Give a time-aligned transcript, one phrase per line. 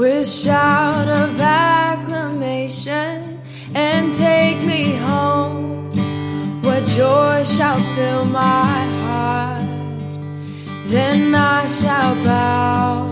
[0.00, 3.38] with shout of acclamation
[3.74, 5.92] and take me home,
[6.62, 9.66] what joy shall fill my heart?
[10.86, 13.09] Then I shall bow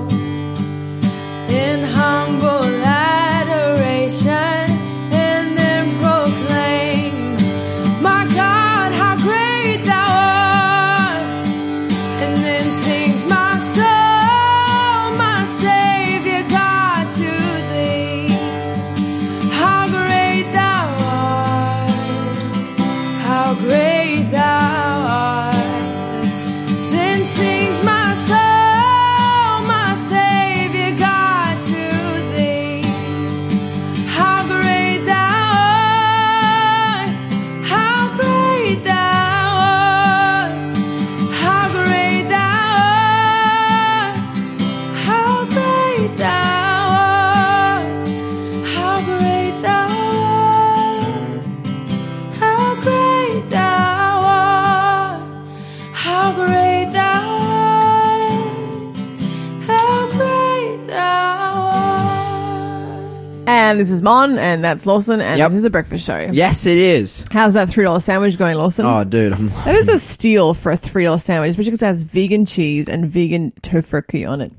[63.78, 65.50] And this is Mon, and that's Lawson, and Yep.
[65.50, 66.18] this is a breakfast show.
[66.32, 67.24] Yes, it is.
[67.30, 68.84] How's that three dollar sandwich going, Lawson?
[68.84, 69.50] Oh, dude, I'm.
[69.50, 72.88] That is a steal for a three dollar sandwich, especially because it has vegan cheese
[72.88, 74.52] and vegan tofu on it,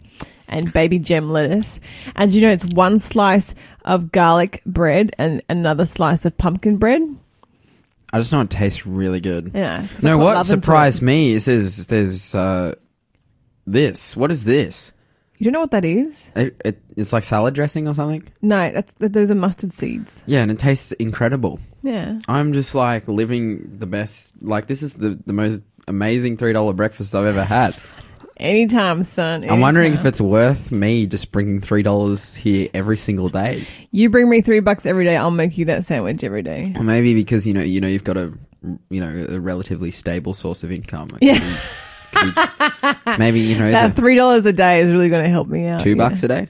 [0.48, 1.82] and baby gem lettuce.
[2.16, 7.02] And you know, it's one slice of garlic bread and another slice of pumpkin bread.
[8.14, 9.52] I just know it tastes really good.
[9.54, 9.84] Yeah.
[9.84, 12.74] it's 'cause I No, put what into surprised me is there's there's uh,
[13.68, 14.16] this.
[14.16, 14.94] What is this?
[15.40, 16.32] You don't know what that is?
[16.36, 18.24] It, it, it's like salad dressing or something.
[18.42, 20.22] No, that's that, those are mustard seeds.
[20.28, 21.62] Yeah, and it tastes incredible.
[21.82, 22.20] Yeah.
[22.28, 24.34] I'm just like living the best.
[24.42, 27.76] Like this is the the most amazing three dollar breakfast I've ever had.
[28.38, 29.50] Anytime, son.
[29.50, 33.66] I'm wondering if it's worth me just bringing three dollars here every single day.
[33.92, 35.16] you bring me three bucks every day.
[35.18, 36.74] I'll make you that sandwich every day.
[36.78, 38.34] Or maybe because you know you know you've got a
[38.90, 41.10] you know a relatively stable source of income.
[41.22, 41.34] Yeah.
[41.34, 41.60] could be- could be-
[43.18, 45.66] maybe you know That the three dollars a day is really going to help me
[45.68, 45.82] out.
[45.82, 45.96] two yeah.
[45.96, 46.48] bucks a day,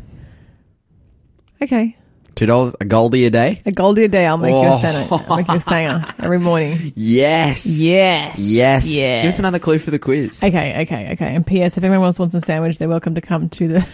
[1.62, 1.98] Okay,
[2.36, 3.62] two dollars a goldie a day.
[3.66, 4.26] a goldie a day.
[4.26, 4.76] I'll make you Oh.
[4.78, 5.12] a sandwich.
[5.30, 6.94] I'll make you a sanger every morning.
[6.96, 8.40] Yes, Yes.
[8.40, 9.24] yes, Yes.
[9.24, 10.44] Give us another clue for the quiz.
[10.44, 11.36] Okay, okay, okay.
[11.36, 11.78] And P.S.
[11.78, 13.88] If anyone else wants a sandwich, they're welcome to come to the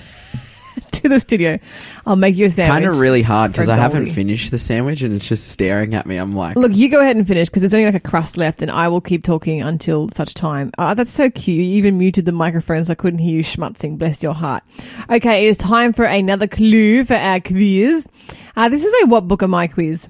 [1.02, 1.60] to the studio.
[2.06, 2.70] I'll make you a sandwich.
[2.70, 5.96] It's kind of really hard because I haven't finished the sandwich and it's just staring
[5.96, 6.18] at me.
[6.18, 8.62] I'm like, Look, you go ahead and finish because there's only like a crust left,
[8.62, 10.72] and I will keep talking until such time.
[10.78, 11.66] Oh, that's so cute.
[11.66, 13.98] You even muted the microphone so I couldn't hear you schmutzing.
[13.98, 14.64] Bless your heart.
[15.10, 18.08] Okay, it is time for another clue for our quiz.
[18.56, 20.08] Uh, this is a What Book Am I quiz.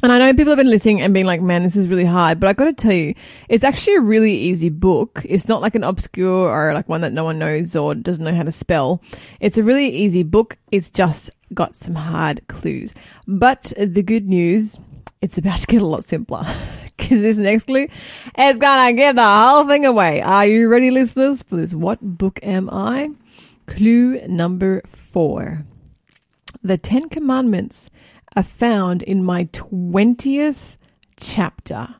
[0.00, 2.38] And I know people have been listening and being like, man, this is really hard.
[2.38, 3.14] But I got to tell you,
[3.48, 5.22] it's actually a really easy book.
[5.24, 8.34] It's not like an obscure or like one that no one knows or doesn't know
[8.34, 9.02] how to spell.
[9.40, 10.56] It's a really easy book.
[10.70, 12.94] It's just got some hard clues.
[13.26, 14.78] But the good news,
[15.20, 16.46] it's about to get a lot simpler.
[16.98, 17.86] Because this next clue
[18.36, 20.20] is going to give the whole thing away.
[20.20, 21.72] Are you ready, listeners, for this?
[21.72, 23.10] What book am I?
[23.66, 25.64] Clue number four.
[26.62, 27.88] The Ten Commandments
[28.34, 30.76] are found in my 20th
[31.18, 31.94] chapter.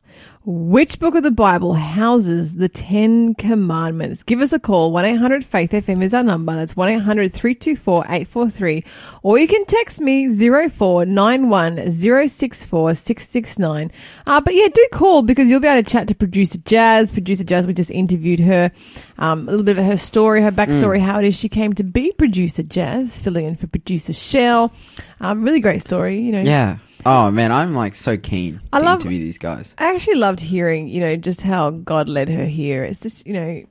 [0.51, 4.23] Which book of the Bible houses the Ten Commandments?
[4.23, 4.91] Give us a call.
[4.93, 6.55] 1-800 Faith FM is our number.
[6.55, 8.83] That's 1-800-324-843.
[9.23, 13.93] Or you can text me 0491 064 669.
[14.27, 17.13] Uh, but yeah, do call because you'll be able to chat to producer Jazz.
[17.13, 18.73] Producer Jazz, we just interviewed her.
[19.19, 21.85] Um, a little bit of her story, her backstory, how it is she came to
[21.85, 24.73] be producer Jazz, filling in for producer Shell.
[25.21, 26.41] Um, really great story, you know.
[26.41, 26.79] Yeah.
[27.11, 29.73] Oh man, I'm like so keen I to love- interview these guys.
[29.79, 32.85] I actually loved hearing, you know, just how God led her here.
[32.85, 33.63] It's just, you know,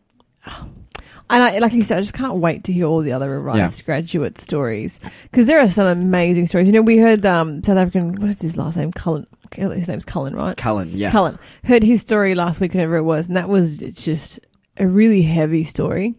[1.29, 3.79] and I, like you said, I just can't wait to hear all the other Arise
[3.79, 3.85] Yeah.
[3.85, 4.99] graduate stories
[5.29, 6.67] because there are some amazing stories.
[6.67, 8.91] You know, we heard um, South African, what is his last name?
[8.91, 9.27] Cullen.
[9.53, 10.55] His name's Cullen, right?
[10.57, 11.11] Cullen, yeah.
[11.11, 11.37] Cullen.
[11.63, 14.39] Heard his story last week, whenever it was, and that was just
[14.77, 16.15] a really heavy story.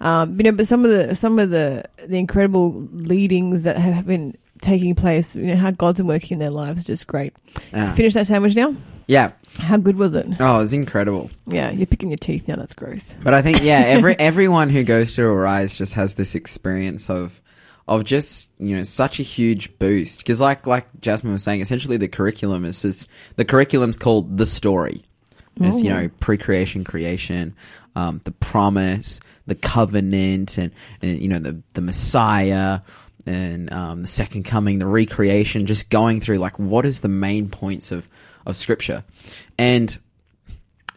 [0.00, 4.06] Um, you know, but some of the some of the the incredible leadings that have
[4.06, 7.34] been taking place, you know, how God's been working in their lives, is just great.
[7.72, 7.92] Yeah.
[7.94, 8.74] Finish that sandwich now.
[9.06, 9.32] yeah.
[9.58, 10.26] How good was it?
[10.40, 11.30] Oh, it was incredible.
[11.46, 12.56] Yeah, you're picking your teeth now.
[12.56, 13.14] That's gross.
[13.22, 17.38] But I think yeah, every everyone who goes to Arise just has this experience of
[17.86, 21.98] of just you know such a huge boost because like like Jasmine was saying, essentially
[21.98, 25.04] the curriculum is just the curriculum's called the story.
[25.60, 27.54] It's you know pre-creation, creation,
[27.94, 30.72] um, the promise, the covenant, and,
[31.02, 32.80] and you know the the Messiah.
[33.24, 37.48] And um, the second coming, the recreation, just going through like what is the main
[37.48, 38.08] points of,
[38.44, 39.04] of scripture,
[39.56, 39.96] and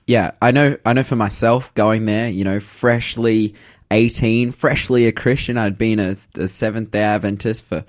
[0.08, 0.78] yeah, I know.
[0.86, 3.54] I know for myself, going there, you know, freshly
[3.92, 5.58] eighteen, freshly a Christian.
[5.58, 7.86] I'd been a, a Seventh Day Adventist for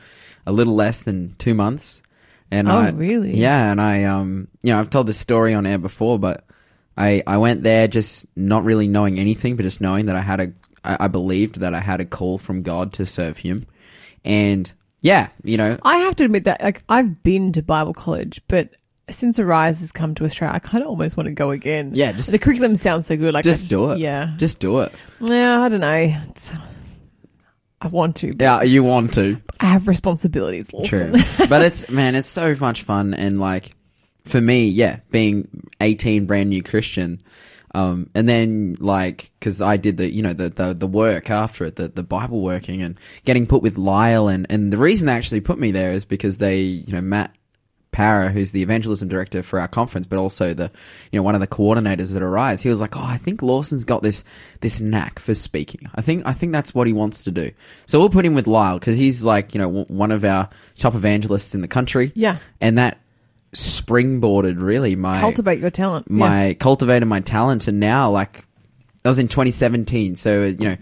[0.47, 2.03] a little less than two months,
[2.50, 3.37] and Oh, I, really?
[3.38, 6.44] Yeah, and I, um, you know, I've told this story on air before, but
[6.97, 10.41] I, I went there just not really knowing anything, but just knowing that I had
[10.41, 10.53] a,
[10.85, 13.67] I, I believed that I had a call from God to serve Him,
[14.26, 14.70] and
[15.00, 18.70] yeah, you know, I have to admit that, like, I've been to Bible college, but
[19.08, 21.93] since Arise has come to Australia, I kind of almost want to go again.
[21.94, 23.32] Yeah, just- the curriculum sounds so good.
[23.34, 23.99] Like, I just do it.
[23.99, 24.93] Yeah, just do it.
[25.20, 25.62] yeah.
[25.62, 26.12] I don't know.
[26.28, 26.52] It's,
[27.81, 28.32] I want to.
[28.32, 29.40] But Yeah, you want to.
[29.61, 30.73] I have responsibilities.
[30.73, 31.12] Lawson.
[31.12, 31.23] True.
[31.49, 33.70] but it's man, it's so much fun and like
[34.25, 35.49] for me, yeah, being
[35.81, 37.19] 18 brand new Christian
[37.76, 41.64] um and then like cuz I did the you know the, the the work after
[41.67, 45.12] it, the the Bible working and getting put with Lyle and and the reason they
[45.12, 47.31] actually put me there is because they, you know, Matt
[47.93, 50.70] Para, who's the evangelism director for our conference, but also the,
[51.11, 53.87] you know, one of the coordinators at Arise, he was like, "Oh, I think Lawson's
[53.87, 54.23] got this
[54.61, 55.88] this knack for speaking.
[55.94, 57.52] I think I think that's what he wants to do."
[57.87, 60.50] So we'll put him with Lyle because he's like, you know, w- one of our
[60.75, 62.12] top evangelists in the country.
[62.14, 62.37] Yeah.
[62.61, 62.99] and that
[63.56, 66.11] springboarded really my Cultivate your talent.
[66.11, 68.44] my cultivated my talent, and now like
[69.03, 70.76] that was in 2017, so you know,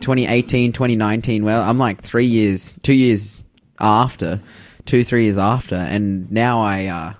[0.00, 1.44] 2018, 2019.
[1.44, 3.44] Well, I'm like three years, two years
[3.78, 4.40] after,
[4.86, 7.14] two three years after, and now I uh,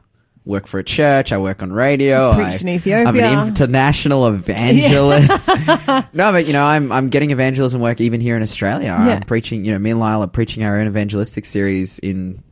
[0.46, 1.32] work for a church.
[1.32, 2.30] I work on radio.
[2.30, 3.08] You preach I, in Ethiopia.
[3.08, 5.48] I'm an international evangelist.
[6.14, 8.86] no, but you know, I'm I'm getting evangelism work even here in Australia.
[8.86, 9.16] Yeah.
[9.16, 9.66] I'm preaching.
[9.66, 12.42] You know, me and Lyle are preaching our own evangelistic series in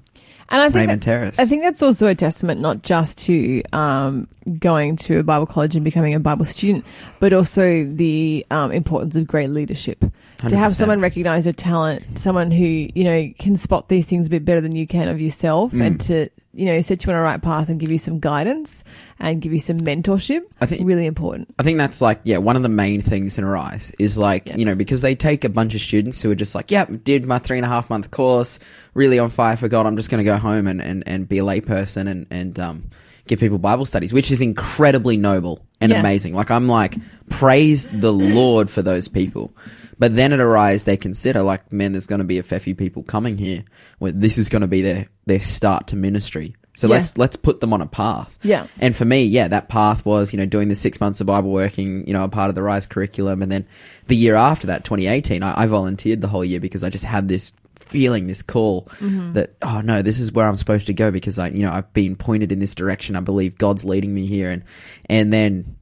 [0.53, 1.39] And I think Raymond that- Terrace.
[1.41, 4.29] I think that's also a testament not just to um,
[4.59, 6.85] going to a Bible college and becoming a Bible student,
[7.21, 10.05] but also the um, importance of great leadership.
[10.49, 14.31] To have someone recognize your talent, someone who you know can spot these things a
[14.31, 15.87] bit better than you can of yourself, Mm.
[15.87, 18.85] and to you know set you on a right path and give you some guidance
[19.19, 20.43] and give you some mentorship.
[20.61, 21.55] I think- really important.
[21.59, 24.57] I think that's like, yeah, one of the main things in Arise is like, Yeah.
[24.57, 27.25] you know, because they take a bunch of students who are just like, yeah, did
[27.25, 28.59] my three and a half month course,
[28.95, 29.87] really on fire for God.
[29.87, 32.85] I'm just going to go home and, and, and be a layperson and, and, um,
[33.27, 36.01] give people Bible studies, which is incredibly noble and Yeah.
[36.01, 36.35] amazing.
[36.35, 36.97] Like, I'm like,
[37.31, 39.53] praise the Lord for those people.
[39.99, 42.75] But then it Arise, they consider like, man, there's going to be a fair few
[42.75, 43.63] people coming here
[43.99, 46.57] where this is going to be their, their start to ministry.
[46.75, 46.97] So Yeah.
[46.97, 48.39] let's, let's put them on a path.
[48.43, 48.67] Yeah.
[48.81, 51.51] And for me, yeah, that path was, you know, doing the six months of Bible
[51.53, 53.43] working, you know, a part of the Arise curriculum.
[53.43, 53.67] And then
[54.09, 57.29] the year after that, 2018, I, I volunteered the whole year because I just had
[57.29, 57.53] this
[57.93, 59.35] feeling, this call mm-hmm.
[59.35, 61.93] that, oh no, this is where I'm supposed to go because I, you know, I've
[61.93, 63.15] been pointed in this direction.
[63.15, 64.51] I believe God's leading me here.
[64.51, 64.65] And,
[65.07, 65.77] and then,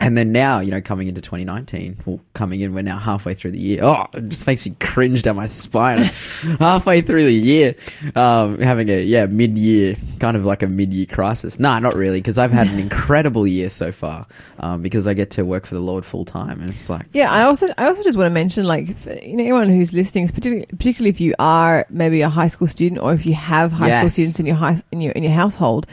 [0.00, 3.50] and then now, you know, coming into 2019, well, coming in, we're now halfway through
[3.50, 3.84] the year.
[3.84, 5.98] Oh, it just makes me cringe down my spine.
[6.58, 7.74] halfway through the year,
[8.16, 11.60] um, having a, yeah, mid-year, kind of like a mid-year crisis.
[11.60, 14.26] Nah, not really, because I've had an incredible year so far,
[14.58, 16.60] um, because I get to work for the Lord full time.
[16.60, 19.36] And it's like, Yeah, I also I also just want to mention like if, you
[19.36, 23.12] know anyone who's listening, particularly particularly if you are maybe a high school student or
[23.12, 25.86] if you have high school students in your high in your in your household,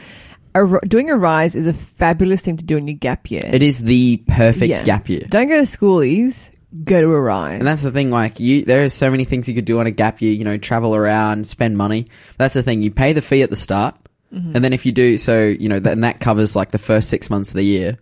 [0.64, 3.42] a, doing Arise is a fabulous thing to do in your gap year.
[3.44, 4.82] it is the perfect Yeah.
[4.82, 5.26] gap year.
[5.28, 6.50] Don't go to schoolies,
[6.84, 7.58] go to Arise.
[7.58, 9.86] And that's the thing, like you, there are so many things you could do on
[9.86, 10.32] a gap year.
[10.32, 12.06] You know, travel around, spend money.
[12.36, 12.82] That's the thing.
[12.82, 13.96] You pay the fee at the start,
[14.34, 14.56] Mm-hmm.
[14.56, 17.30] And then if you do, so, you know, then that covers like the first six
[17.30, 17.98] months of the year.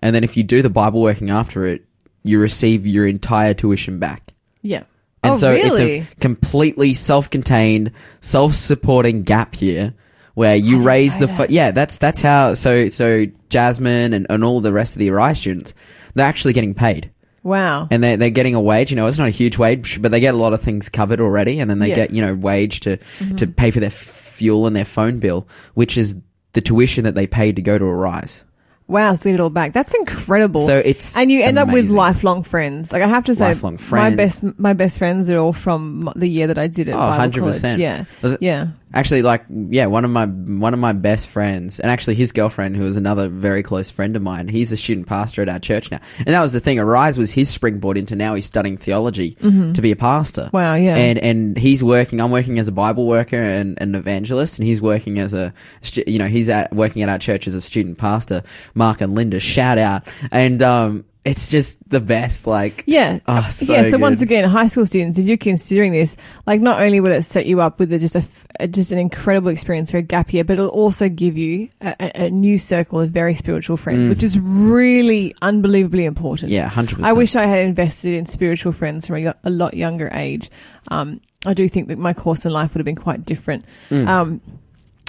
[0.00, 1.84] And then if you do the Bible working after it,
[2.22, 4.32] you receive your entire tuition back.
[4.62, 4.84] Yeah.
[5.22, 6.00] And oh, so really?
[6.00, 9.94] it's a completely self-contained, self-supporting gap year
[10.40, 14.60] where you raise the fu- yeah that's that's how so so Jasmine and, and all
[14.62, 15.74] the rest of the Arise students
[16.14, 17.10] they're actually getting paid
[17.42, 17.86] wow.
[17.90, 20.20] and they're, they're getting a wage you know it's not a huge wage but they
[20.20, 21.94] get a lot of things covered already and then they Yeah.
[21.94, 22.02] Mm-hmm.
[22.02, 22.96] get you know wage to
[23.36, 26.20] to pay for their fuel and their phone bill which is
[26.54, 28.42] the tuition that they paid to go to Arise
[28.90, 29.14] wow.
[29.14, 29.72] So get it all back.
[29.72, 30.62] That's incredible.
[30.66, 32.92] so it's and you end up with lifelong friends.
[32.92, 34.10] Like I have to say, Lifelong friends.
[34.12, 36.92] my best my best friends are all from the year that I did it.
[36.92, 37.60] Oh, Bible 100%.
[37.60, 37.78] College.
[37.78, 38.04] Yeah,
[38.40, 38.66] yeah.
[38.92, 42.76] Actually, like, yeah, one of my one of my best friends, and actually his girlfriend,
[42.76, 45.90] who is another very close friend of mine, he's a student pastor at our church
[45.90, 46.78] now, and that was the thing.
[46.78, 49.36] Arise was his springboard into now he's studying theology
[49.74, 50.42] to be a pastor.
[50.46, 50.56] Mm-hmm.
[50.56, 50.96] Wow, yeah.
[50.96, 52.20] and and he's working.
[52.20, 56.04] I'm working as a Bible worker and an evangelist, and he's working as a, stu-
[56.06, 58.42] you know, he's at working at our church as a student pastor.
[58.74, 62.46] Mark and Linda, shout out, and um, it's just the best.
[62.46, 63.18] Like, Yeah.
[63.28, 63.82] Oh, so yeah.
[63.82, 67.22] So once again, high school students, if you're considering this, like not only will it
[67.22, 68.24] set you up with a, just a
[68.68, 72.24] just an incredible experience for a gap year, but it'll also give you a, a-
[72.26, 76.50] a new circle of very spiritual friends, which is really unbelievably important.
[76.50, 76.54] Mm.
[76.54, 77.06] yeah, hundred percent.
[77.06, 80.50] I wish I had invested in spiritual friends from a, a lot younger age.
[80.88, 83.64] Um, I do think that my course in life would have been quite different.
[83.90, 84.06] Mm.
[84.08, 84.40] Um,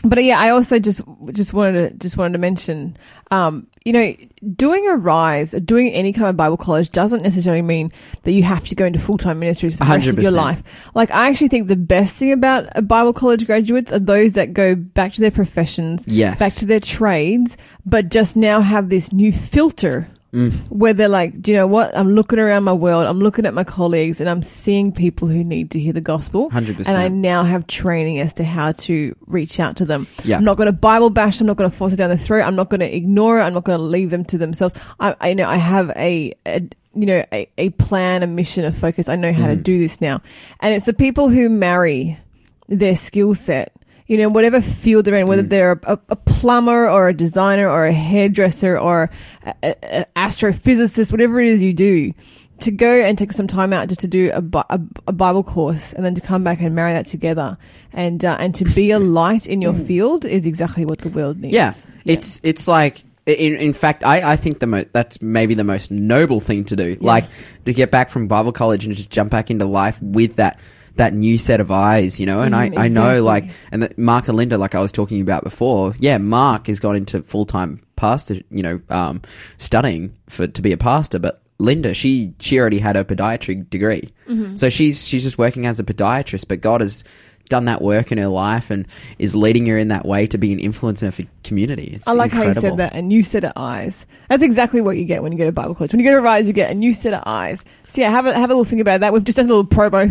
[0.04, 2.98] but yeah, I also just just wanted to just wanted to mention,
[3.30, 4.16] um, you know,
[4.56, 7.92] doing Arise, doing any kind of Bible college doesn't necessarily mean
[8.24, 10.64] that you have to go into full time ministry for the rest of your life.
[10.96, 14.54] Like, I actually think the best thing about a Bible college graduates are those that
[14.54, 16.40] go back to their professions, Yes.
[16.40, 20.54] back to their trades, but just now have this new filter Mm.
[20.70, 21.96] where they're like, do you know what?
[21.96, 25.44] I'm looking around my world, I'm looking at my colleagues, and I'm seeing people who
[25.44, 26.50] need to hear the gospel.
[26.52, 26.88] 100%.
[26.88, 30.08] And I now have training as to how to reach out to them.
[30.24, 30.38] Yeah.
[30.38, 31.46] I'm not going to Bible bash them.
[31.46, 32.44] I'm not going to force it down their throat.
[32.44, 33.44] I'm not going to ignore it.
[33.44, 34.74] I'm not going to leave them to themselves.
[35.02, 36.62] I, I know I have a, a
[36.94, 39.10] you know, a, a plan, a mission, a focus.
[39.10, 40.22] I know how to do this now.
[40.60, 42.20] And it's the people who marry
[42.68, 43.74] their skill set.
[44.12, 47.86] You know, whatever field they're in, whether they're a, a plumber or a designer or
[47.86, 49.10] a hairdresser or
[49.46, 52.14] a, a, a astrophysicist, whatever it is you do,
[52.60, 55.94] to go and take some time out just to do a, a, a Bible course
[55.94, 57.58] and then to come back and marry that together
[57.94, 61.38] and uh, and to be a light in your field is exactly what the world
[61.40, 61.56] needs.
[61.56, 65.64] Yeah, it's it's like in in fact, I I think the mo- that's maybe the
[65.64, 66.98] most noble thing to do.
[67.00, 67.26] Like
[67.66, 70.60] to get back from Bible college and just jump back into life with that
[71.02, 72.42] that new set of eyes, you know.
[72.42, 73.22] And Mhm, I I know exactly.
[73.22, 75.94] like and that Mark and Linda, like I was talking about before.
[76.00, 79.22] Yeah, Mark has gone into full time pastor, you know, um,
[79.58, 81.38] studying for to be a pastor, but.
[81.72, 84.56] Linda, she she already had her podiatry degree, Mm-hmm.
[84.56, 86.48] so she's she's just working as a podiatrist.
[86.48, 87.04] But God has
[87.52, 88.88] done that work in her life and
[89.20, 91.92] is leading her in that way to be an influence in her community.
[91.94, 94.08] It's I like how you said that, a new set of eyes.
[94.30, 95.92] That's exactly what you get when you go to Bible college.
[95.92, 97.66] When you go to Arise, you get a new set of eyes.
[97.90, 99.12] So yeah, have a have a little think about that.
[99.12, 100.08] We've just done a little promo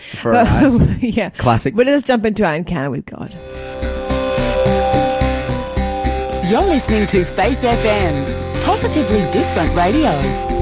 [0.22, 0.78] For our eyes.
[1.02, 1.74] yeah, Classic.
[1.74, 3.32] But let's jump into our encounter with God.
[6.48, 10.55] You're listening to Faith FM, positively different radio.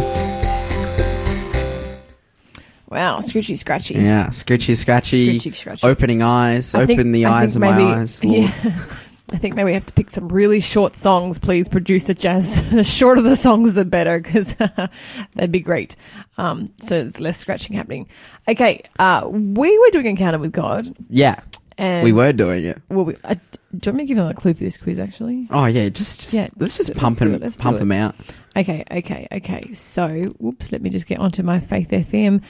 [2.90, 3.94] Wow, scratchy, scratchy.
[3.94, 5.86] Yeah, scritchy, scratchy, Scritchy, scratchy.
[5.86, 8.22] opening eyes, I think- open the I eyes of think my eyes.
[8.24, 8.38] Lord.
[8.40, 8.84] Yeah.
[9.32, 12.62] I think maybe we have to pick some really short songs, please, producer Jazz.
[12.70, 14.54] the shorter the songs, the better, because
[15.34, 15.96] that'd be great.
[16.36, 18.06] Um, so it's less scratching happening.
[18.46, 21.40] Okay, uh, we were doing Encounter with God, Yeah,
[21.78, 22.80] and we were doing it.
[22.90, 23.34] Well, we, uh,
[23.74, 25.48] do you want me to give them a clue for this quiz, actually?
[25.50, 27.82] Oh yeah, just, just Yeah, let's just let's pump do him, let's pump it.
[27.82, 28.14] him out.
[28.56, 29.72] Okay, okay, okay.
[29.74, 32.42] So, whoops, let me just get onto my Faith FM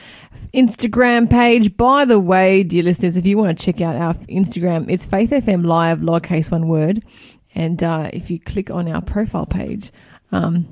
[0.53, 1.77] Instagram page.
[1.77, 5.31] By the way, dear listeners, if you want to check out our Instagram, it's Faith
[5.31, 7.03] FM Live, lowercase one word.
[7.55, 9.93] And uh, if you click on our profile page,
[10.33, 10.67] um,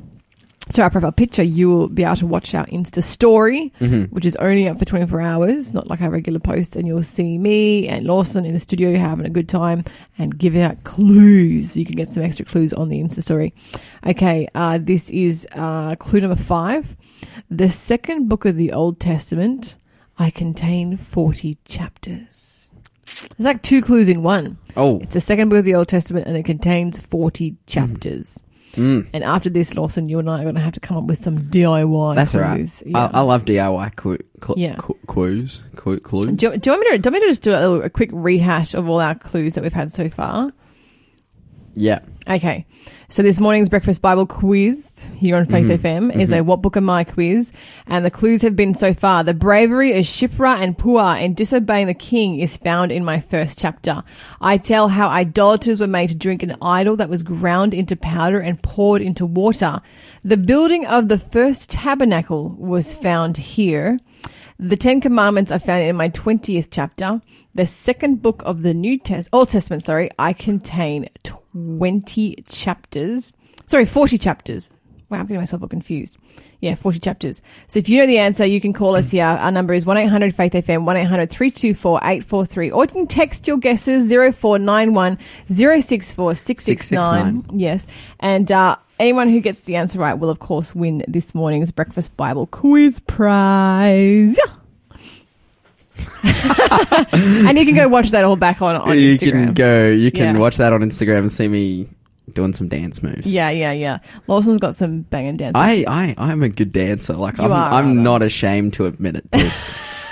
[0.70, 3.72] so our profile picture, you will be able to watch our Insta story,
[4.10, 6.76] which is only up for 24 hours, not like our regular post.
[6.76, 9.84] And you'll see me and Lawson in the studio having a good time
[10.18, 11.76] and giving out clues.
[11.76, 13.52] You can get some extra clues on the Insta story.
[14.06, 16.96] Okay, uh, this is uh, clue number five.
[17.50, 19.76] The second book of the Old Testament,
[20.18, 22.70] I contain 40 chapters.
[23.04, 24.58] It's like two clues in one.
[24.76, 28.38] Oh, It's the second book of the Old Testament and it contains 40 chapters.
[28.38, 29.08] mm, Mm.
[29.12, 31.18] And after this, Lawson, you and I are going to have to come up with
[31.18, 32.56] some DIY that's all right.
[32.56, 32.82] clues.
[32.86, 33.06] Yeah.
[33.12, 34.76] I, I love DIY qu- cl- Yeah.
[34.78, 36.26] qu- clues, qu- clues.
[36.26, 37.60] do, you, do, you want me to, do you want me to just do a,
[37.60, 40.52] little, a quick rehash of all our clues that we've had so far?
[41.74, 42.00] Yeah.
[42.28, 42.66] Okay.
[43.12, 45.86] So this morning's breakfast Bible quiz here on Faith mm-hmm.
[45.86, 46.40] FM is mm-hmm.
[46.40, 47.52] a What Book Am I quiz.
[47.86, 49.22] And the clues have been so far.
[49.22, 53.58] The bravery of Shiphrah and Puah in disobeying the king is found in my first
[53.58, 54.02] chapter.
[54.40, 58.40] I tell how idolaters were made to drink an idol that was ground into powder
[58.40, 59.82] and poured into water.
[60.24, 63.98] The building of the first tabernacle was found here.
[64.58, 67.20] The Ten Commandments are found in my 20th chapter.
[67.54, 71.10] The second book of the New Test, Old Testament, sorry, I contain
[71.52, 73.32] 20 chapters.
[73.66, 74.70] Sorry, 40 chapters.
[75.08, 76.16] Wow, I'm getting myself all confused.
[76.60, 77.42] Yeah, 40 chapters.
[77.66, 79.24] So if you know the answer, you can call us here.
[79.24, 85.18] Our number is 1-800 Faith FM, 1-800-324-843, or you can text your guesses 0491
[85.50, 87.44] 064 669.
[87.52, 87.86] Yes.
[88.20, 92.16] And, uh, anyone who gets the answer right will, of course, win this morning's Breakfast
[92.16, 94.38] Bible Quiz Prize.
[96.22, 99.44] and you can go watch that all back on, on you Instagram.
[99.46, 99.88] can go.
[99.88, 100.40] You can Yeah.
[100.40, 101.88] watch that on Instagram and see me
[102.32, 103.26] doing some dance moves.
[103.26, 103.98] Yeah, yeah, yeah.
[104.26, 105.56] Lawson's got some banging dance.
[105.56, 107.14] I, I, I'm a good dancer.
[107.14, 109.50] Like I'm, are, I'm not ashamed to admit it too.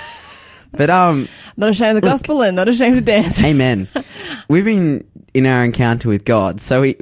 [0.71, 3.43] but um, not ashamed of the gospel and not ashamed to dance.
[3.43, 3.87] amen.
[4.47, 6.61] We've been in our encounter with God.
[6.61, 6.97] So we,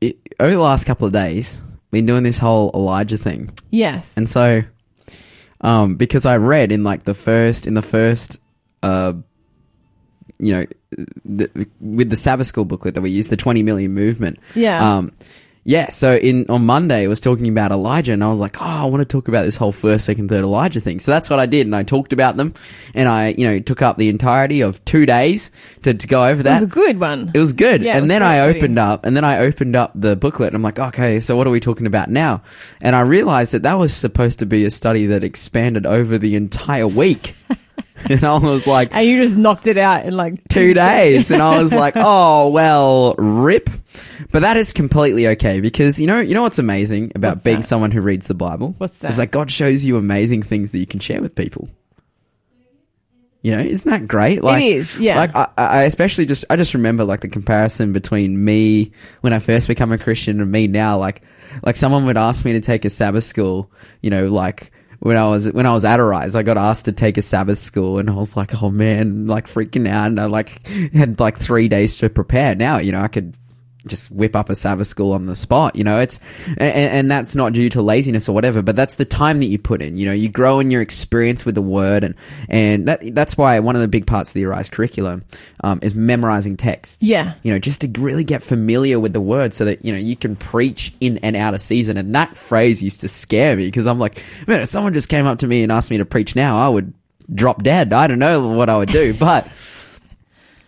[0.00, 1.60] it, over the last couple of days,
[1.90, 4.16] been doing this whole Elijah thing, Yes.
[4.16, 4.62] and so,
[5.64, 8.38] um, because I read in like the first, in the first,
[8.82, 9.14] uh,
[10.38, 10.66] you know,
[11.24, 14.38] the, with the Sabbath School booklet that we use, the 20 million movement.
[14.54, 14.96] Yeah.
[14.96, 15.12] Um,
[15.64, 18.64] yeah, so in on Monday it was talking about Elijah, and I was like, oh,
[18.64, 21.00] I want to talk about this whole first, second, third Elijah thing.
[21.00, 22.52] So that's what I did, and I talked about them,
[22.94, 25.50] and I, you know, took up the entirety of two days
[25.82, 27.30] to, to go over That It was a good one.
[27.32, 27.82] It was good.
[27.82, 30.56] Yeah, and was then I opened up, and then I opened up the booklet, and
[30.56, 32.42] I'm like, okay, so what are we talking about now?
[32.82, 36.36] And I realized that that was supposed to be a study that expanded over the
[36.36, 37.34] entire week.
[38.10, 41.30] and I was like, and you just knocked it out in like two days.
[41.30, 43.70] And I was like, oh, well, rip.
[44.30, 47.60] But that is completely okay because, you know, you know what's amazing about What's being
[47.60, 47.66] that?
[47.66, 48.74] someone who reads the Bible?
[48.78, 49.12] What's that?
[49.12, 51.68] Is that God shows you amazing things that you can share with people.
[53.42, 54.42] You know, isn't that great?
[54.42, 55.18] Like, is, yeah.
[55.18, 59.38] Like, I, I especially just, I just remember like the comparison between me when I
[59.38, 60.98] first become a Christian and me now.
[60.98, 61.22] Like,
[61.62, 64.72] like someone would ask me to take a Sabbath school, you know, like
[65.04, 67.58] when I was, when I was at Arise, I got asked to take a Sabbath
[67.58, 70.06] school and I was like, oh man, like freaking out.
[70.06, 72.54] And I like had like three days to prepare.
[72.54, 73.36] Now, you know, I could
[73.86, 75.76] just whip up a Sabbath school on the spot.
[75.76, 79.04] You know, it's and, and that's not due to laziness or whatever, but that's the
[79.04, 79.96] time that you put in.
[79.96, 82.14] You know, you grow in your experience with the word, and
[82.48, 85.24] and that that's why one of the big parts of the Arise curriculum
[85.62, 87.02] um, is memorizing texts.
[87.02, 87.34] Yeah.
[87.42, 90.16] you know, just to really get familiar with the word, so that you know you
[90.16, 91.96] can preach in and out of season.
[91.96, 95.26] And that phrase used to scare me because I'm like, man, if someone just came
[95.26, 96.92] up to me and asked me to preach now, I would
[97.32, 97.92] drop dead.
[97.92, 99.48] I don't know what I would do, but.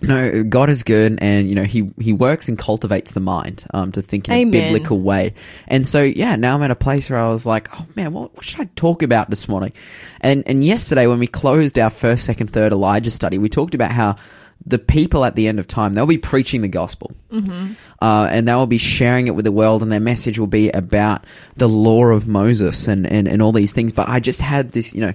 [0.01, 3.93] No, God is good, and you know he he works and cultivates the mind um,
[3.93, 4.49] to think in Amen.
[4.49, 5.35] a biblical way.
[5.67, 8.35] And so, yeah, now I'm at a place where I was like, oh man, what,
[8.37, 9.73] what should I talk about this morning?
[10.21, 13.91] And and yesterday when we closed our first, second, third Elijah study, we talked about
[13.91, 14.17] how
[14.67, 17.73] the people at the end of time they'll be preaching the gospel, mm-hmm.
[18.03, 20.69] uh, and they will be sharing it with the world, and their message will be
[20.71, 21.25] about
[21.57, 23.95] the law of Moses and and and all these things.
[23.95, 25.15] But I just had this, you know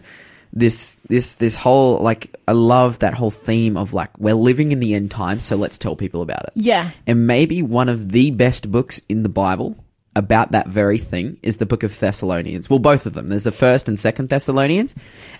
[0.53, 4.79] this this this whole like I love that whole theme of like we're living in
[4.79, 6.51] the end time, so let's tell people about it.
[6.55, 6.91] Yeah.
[7.07, 9.80] And maybe one of the best books in the Bible
[10.15, 12.69] about that very thing is the book of Thessalonians.
[12.69, 13.29] Well, both of them.
[13.29, 14.93] There's the first and second Thessalonians,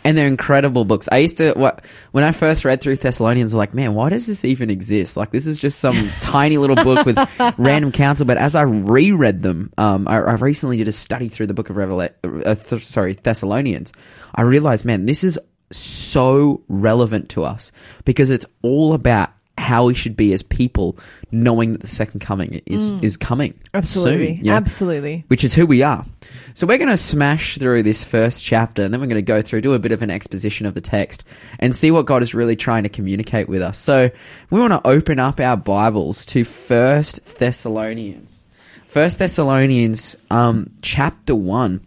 [0.05, 1.09] and they're incredible books.
[1.11, 4.09] I used to what when I first read through Thessalonians, I was like, man, why
[4.09, 5.17] does this even exist?
[5.17, 7.17] Like, this is just some tiny little book with
[7.57, 8.25] random counsel.
[8.25, 11.69] But as I reread them, um, I, I recently did a study through the book
[11.69, 13.91] of Revela- uh, th- sorry Thessalonians.
[14.33, 15.37] I realized, man, this is
[15.71, 17.71] so relevant to us
[18.05, 20.97] because it's all about how we should be as people,
[21.31, 23.57] knowing that the second coming is is coming Mm.
[23.75, 24.35] Absolutely.
[24.37, 24.53] soon, know?
[24.53, 25.23] Absolutely.
[25.27, 26.05] which is who we are.
[26.53, 29.41] So we're going to smash through this first chapter, and then we're going to go
[29.41, 31.23] through, do a bit of an exposition of the text,
[31.59, 33.77] and see what God is really trying to communicate with us.
[33.77, 34.09] So
[34.49, 38.43] we want to open up our Bibles to First Thessalonians,
[38.87, 41.79] First Thessalonians, um, chapter one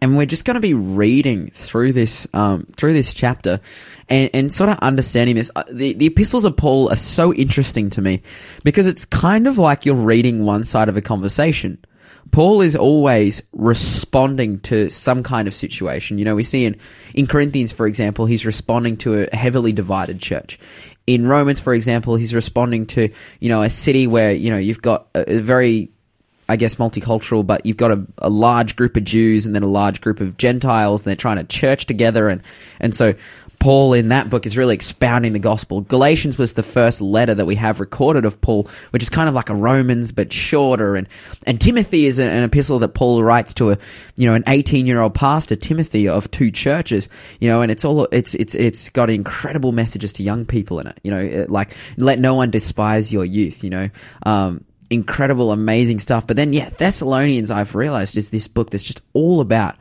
[0.00, 3.60] and we're just going to be reading through this um, through this chapter
[4.08, 5.50] and, and sort of understanding this.
[5.56, 8.22] Uh, The, the epistles of Paul are so interesting to me
[8.64, 11.78] because it's kind of like you're reading one side of a conversation.
[12.32, 16.18] Paul is always responding to some kind of situation.
[16.18, 16.76] You know, we see in,
[17.14, 20.58] in Corinthians, for example, he's responding to a heavily divided church.
[21.06, 24.82] In Romans, for example, he's responding to, you know, a city where, you know, you've
[24.82, 25.92] got a, a very
[26.48, 29.68] I guess, multicultural, but you've got a, a large group of Jews and then a
[29.68, 32.42] large group of Gentiles, and they're trying to church together, and
[32.80, 33.14] and so
[33.58, 35.80] Paul in that book is really expounding the gospel.
[35.80, 39.34] Galatians was the first letter that we have recorded of Paul, which is kind of
[39.34, 40.96] like a Romans but shorter.
[40.96, 41.08] And
[41.46, 43.78] and Timothy is an epistle that Paul writes to a
[44.16, 47.08] you know an eighteen year old pastor Timothy of two churches.
[47.40, 50.86] You know, and it's all it's it's it's got incredible messages to young people in
[50.86, 51.00] it.
[51.02, 53.64] You know, like let no one despise your youth.
[53.64, 53.90] You know.
[54.24, 56.26] Um, incredible, amazing stuff.
[56.26, 59.76] But then, yeah, Thessalonians, I've realized, is this book that's just all about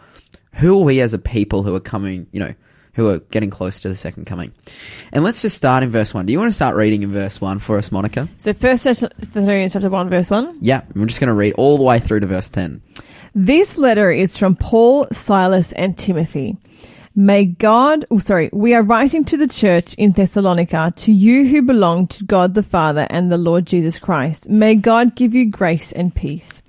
[0.54, 2.54] who are we as a people who are coming, you know,
[2.94, 4.54] who are getting close to the second coming.
[5.12, 6.26] And let's just start in verse 1.
[6.26, 8.30] Do you want to start reading in verse 1 for us, Monica?
[8.38, 10.60] So, First Thessalonians chapter 1, verse 1.
[10.62, 12.82] Yeah, I'm just going to read all the way through to verse 10.
[13.34, 16.56] This letter is from Paul, Silas, and Timothy.
[17.18, 21.62] May God, oh sorry, we are writing to the church in Thessalonica, to you who
[21.62, 24.50] belong to God the Father and the Lord Jesus Christ.
[24.50, 26.62] May God give you grace and peace.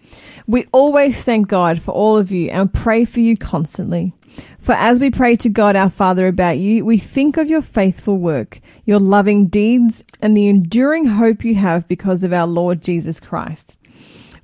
[0.47, 4.13] We always thank God for all of you and pray for you constantly.
[4.61, 8.17] For as we pray to God our Father about you, we think of your faithful
[8.17, 13.19] work, your loving deeds, and the enduring hope you have because of our Lord Jesus
[13.19, 13.79] Christ.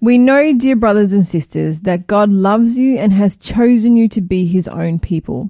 [0.02, 4.20] We know, dear brothers and sisters, that God loves you and has chosen you to
[4.20, 5.48] be his own people.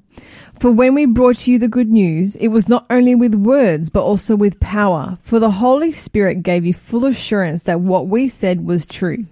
[0.52, 4.02] For when we brought you the good news, it was not only with words, but
[4.02, 8.66] also with power, for the Holy Spirit gave you full assurance that what we said
[8.66, 9.24] was true.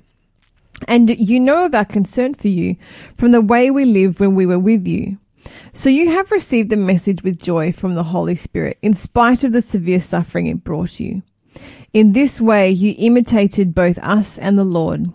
[0.88, 2.76] And you know of our concern for you
[3.18, 5.18] from the way we lived when we were with you.
[5.74, 9.52] So you have received the message with joy from the Holy Spirit, in spite of
[9.52, 11.20] the severe suffering it brought you.
[11.92, 15.10] In this way, you imitated both us and the Lord.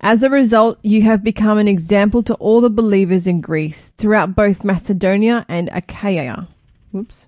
[0.00, 4.34] As a result, you have become an example to all the believers in Greece, throughout
[4.34, 6.48] both Macedonia and Achaia.
[6.90, 7.26] Whoops.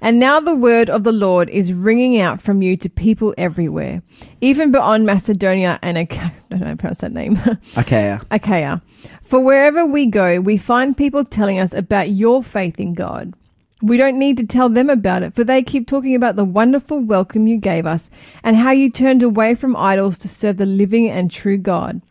[0.00, 4.02] And now the word of the Lord is ringing out from you to people everywhere,
[4.40, 6.32] even beyond Macedonia and Achaia.
[6.50, 7.38] I don't know how to pronounce that name.
[7.78, 8.18] Okay.
[8.30, 8.82] Achaia.
[9.22, 13.34] For wherever we go, we find people telling us about your faith in God.
[13.82, 16.98] We don't need to tell them about it, for they keep talking about the wonderful
[16.98, 18.10] welcome you gave us
[18.42, 22.02] and how you turned away from idols to serve the living and true God.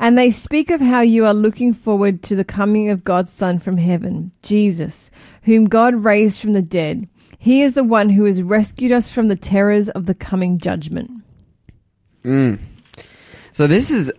[0.00, 3.58] And they speak of how you are looking forward to the coming of God's Son
[3.58, 5.10] from heaven, Jesus,
[5.42, 7.08] whom God raised from the dead.
[7.36, 11.10] He is the one who has rescued us from the terrors of the coming judgment.
[12.24, 12.60] Mm.
[13.50, 14.12] So this is,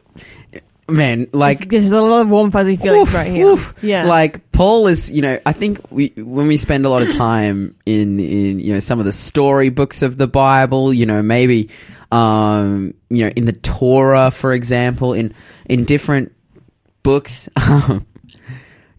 [0.91, 1.69] man, like.
[1.69, 3.47] There's a lot of warm, fuzzy feelings Oof, right here.
[3.47, 3.73] oof.
[3.81, 4.05] Yeah.
[4.05, 7.75] Like Paul is, you know, I think we when we spend a lot of time
[7.85, 11.69] in in you know some of the story books of the Bible, you know, maybe
[12.11, 15.33] um you know in the Torah, for example, in
[15.65, 16.33] in different
[17.03, 18.05] books, um,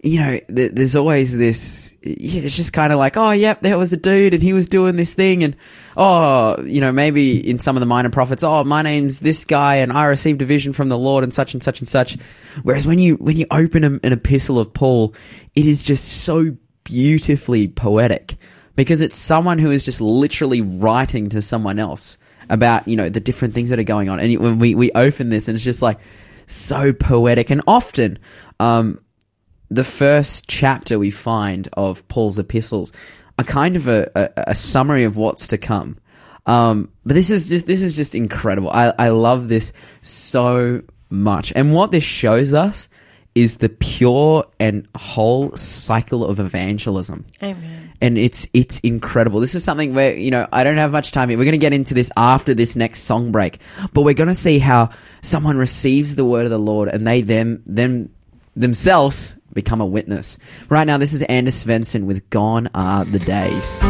[0.02, 1.94] you know, th- there's always this.
[2.02, 4.66] Yeah, it's just kind of like, oh, yep, there was a dude and he was
[4.66, 5.56] doing this thing, and
[5.96, 9.76] oh, you know, maybe in some of the minor prophets, oh, my name's this guy,
[9.76, 12.16] and I received a vision from the Lord, and such and such and such.
[12.62, 15.14] Whereas when you when you open a, an epistle of Paul,
[15.54, 18.36] it is just so beautifully poetic
[18.76, 22.16] because it's someone who is just literally writing to someone else
[22.48, 25.28] about you know the different things that are going on, and when we we open
[25.28, 25.98] this, and it's just like
[26.46, 28.18] so poetic, and often.
[28.58, 28.98] um
[29.70, 32.92] the first chapter we find of Paul's epistles
[33.38, 35.96] are kind of a, a, a summary of what's to come.
[36.46, 38.70] Um, but this is just this is just incredible.
[38.70, 41.52] I, I love this so much.
[41.54, 42.88] And what this shows us
[43.34, 47.24] is the pure and whole cycle of evangelism.
[47.42, 47.92] Amen.
[48.00, 49.38] And it's it's incredible.
[49.40, 51.38] This is something where, you know, I don't have much time here.
[51.38, 53.60] We're gonna get into this after this next song break.
[53.92, 54.90] But we're gonna see how
[55.22, 58.10] someone receives the word of the Lord and they them them
[58.56, 60.38] themselves become a witness.
[60.68, 63.82] Right now, this is Anders Svensson with Gone Are the Days.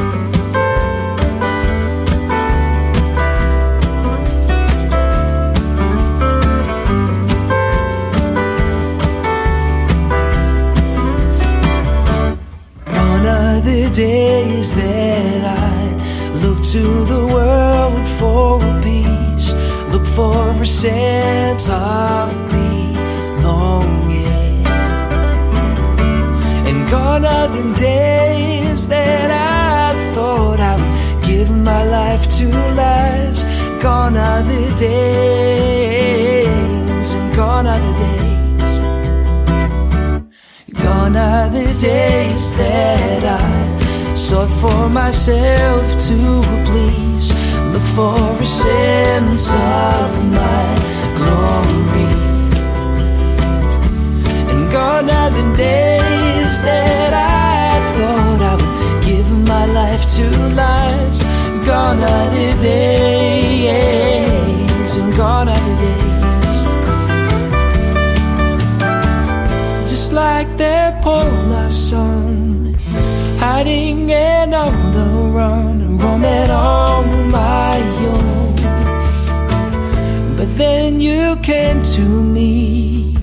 [12.85, 19.53] Gone are the days that I look to the world for peace,
[19.93, 22.70] look for a sense of belonging.
[26.91, 33.45] Gone are the days that I thought I would give my life to lies.
[33.81, 36.33] Gone are the days,
[37.13, 38.79] and gone are the days.
[40.83, 47.33] Gone are the days that I sought for myself to please.
[47.73, 50.65] Look for a sense of my
[51.19, 52.11] glory.
[54.51, 56.20] And gone are the days
[56.51, 61.23] lies that I thought I would give my life to lies.
[61.65, 63.77] Gone are the days,
[64.97, 65.99] and gone are the days.
[69.91, 72.75] Just like that polar sun,
[73.39, 75.07] hiding and on the
[75.39, 77.79] run, roaming on my
[78.13, 78.57] own.
[80.37, 82.03] But then you came to
[82.37, 83.17] me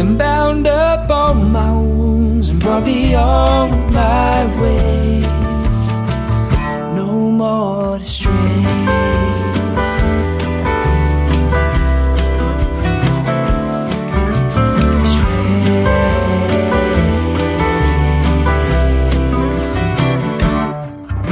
[0.00, 1.75] and bound up on my
[2.66, 5.20] me on my way.
[6.94, 8.32] No more to stray.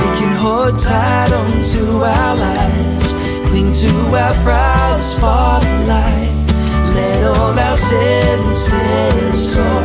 [0.01, 1.85] We can hold tight onto
[2.17, 3.13] our lives,
[3.49, 6.31] cling to our proud spotlight.
[6.95, 9.84] Let all our senses soar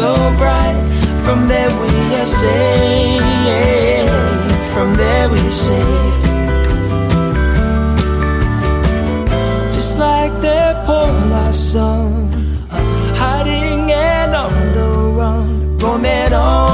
[0.00, 0.76] so bright.
[1.24, 4.10] From there we are saved.
[4.74, 6.22] From there we are saved.
[9.76, 12.30] just like that poor lost son,
[13.20, 16.65] hiding and on the run, roaming on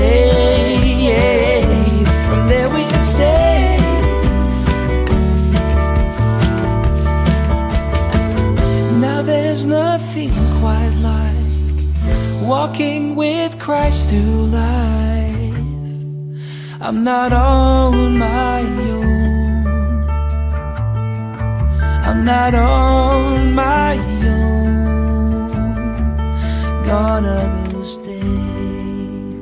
[0.00, 2.08] saved.
[2.26, 3.84] From there we are saved.
[9.06, 15.56] Now there's nothing quite like walking with Christ through life.
[16.80, 19.64] I'm not on my own.
[22.08, 25.48] I'm not on my own.
[26.86, 28.49] Gone are those days.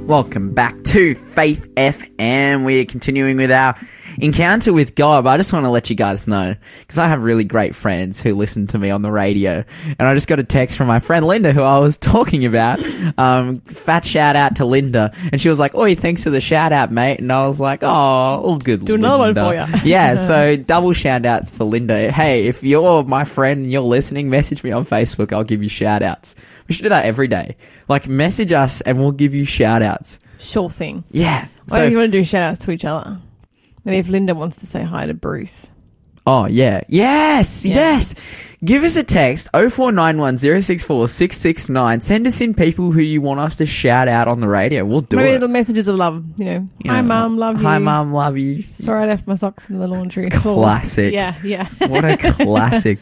[0.08, 2.64] Welcome back to Faith FM.
[2.64, 3.74] We're continuing with our
[4.20, 5.24] encounter with God.
[5.24, 8.20] But I just want to let you guys know because I have really great friends
[8.20, 9.64] who listen to me on the radio,
[9.98, 12.78] and I just got a text from my friend Linda, who I was talking about.
[13.18, 16.72] Um, fat shout out to Linda, and she was like, "Oi, thanks for the shout
[16.72, 19.81] out, mate." And I was like, "Oh, all good." Do another one Linda." for ya.
[19.85, 22.11] yeah, so double shout outs for Linda.
[22.11, 25.33] Hey, if you're my friend and you're listening, message me on Facebook.
[25.33, 26.37] I'll give you shout outs.
[26.66, 27.57] We should do that every day.
[27.88, 30.20] Like, message us and we'll give you shout outs.
[30.38, 31.04] Sure thing.
[31.11, 31.48] Yeah.
[31.68, 33.18] Why So, do you want to do shout outs to each other?
[33.84, 35.70] Maybe if Linda wants to say hi to Bruce.
[36.26, 36.82] oh, yeah.
[36.88, 37.74] Yes, Yeah.
[37.74, 38.14] yes.
[38.64, 42.00] Give us a text 0491 064 669.
[42.00, 44.84] Send us in people who you want us to shout out on the radio.
[44.84, 45.32] We'll do Maybe it.
[45.34, 46.68] Maybe the messages of love, you know.
[46.82, 47.66] You hi, know, mum, love you.
[47.68, 48.64] Hi, mum, love you.
[48.72, 50.28] Sorry, I left my socks in the laundry.
[50.30, 51.14] Classic.
[51.14, 51.68] Yeah, yeah.
[51.86, 52.98] What a classic.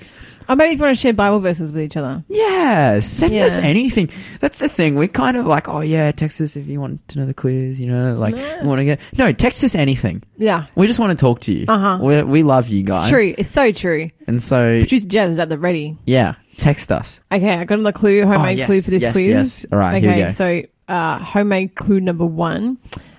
[0.48, 2.24] Or maybe you want to share Bible verses with each other.
[2.28, 3.44] Yeah, send Yeah.
[3.46, 4.10] us anything.
[4.40, 4.94] That's the thing.
[4.96, 7.80] We're kind of like, oh yeah, text us if you want to know the quiz.
[7.80, 8.60] You know, like No.
[8.64, 10.22] want to get no, text us anything.
[10.36, 10.66] Yeah.
[10.74, 11.64] We just want to talk to you.
[11.68, 11.98] Uh-huh.
[12.02, 13.02] We we love you guys.
[13.02, 13.34] It's true.
[13.38, 14.10] It's so true.
[14.26, 15.96] And so Producer Jazz is at the ready.
[16.04, 17.20] yeah, text us.
[17.30, 19.28] Okay, I got another clue, homemade Oh, yes, clue for this yes, quiz.
[19.28, 19.66] yes.
[19.72, 20.30] All right, here okay, we go.
[20.32, 22.78] so uh, homemade clue number one.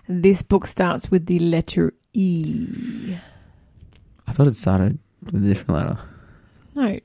[0.09, 3.15] This book starts with the letter E.
[4.27, 5.99] I thought it started with a different letter.
[6.75, 6.99] No,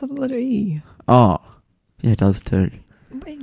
[0.00, 0.82] it with letter E.
[1.08, 1.38] Oh,
[2.00, 2.70] yeah, it does too.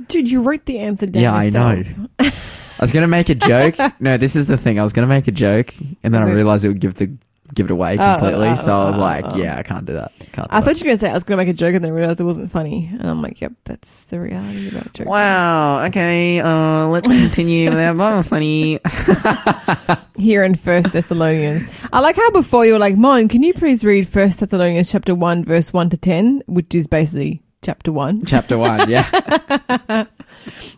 [0.08, 1.22] Dude, you wrote the answer down.
[1.22, 1.84] Yeah, I know.
[2.18, 2.32] I
[2.80, 3.76] was gonna make a joke.
[4.00, 4.80] no, this is the thing.
[4.80, 7.16] I was gonna make a joke, and then I realized it would give the
[7.54, 8.48] give it away Oh, completely.
[8.48, 9.36] oh, so I was oh, like, oh.
[9.36, 10.12] yeah, I can't do that.
[10.32, 10.34] Can't.
[10.34, 10.64] Do I that.
[10.66, 11.92] thought you were going to say I was going to make a joke and then
[11.92, 12.88] realized it wasn't funny.
[12.92, 15.84] And I'm like, yep, that's the reality about joke." Wow.
[15.86, 16.40] Okay.
[16.40, 18.78] Uh, let's continue with our Bible study.
[20.16, 21.64] Here in First Thessalonians.
[21.92, 25.14] I like how before you were like, Mon, can you please read First Thessalonians chapter
[25.14, 28.24] 1, verse 1 to 10, which is basically chapter 1.
[28.26, 28.88] Chapter one.
[28.90, 29.04] Yeah.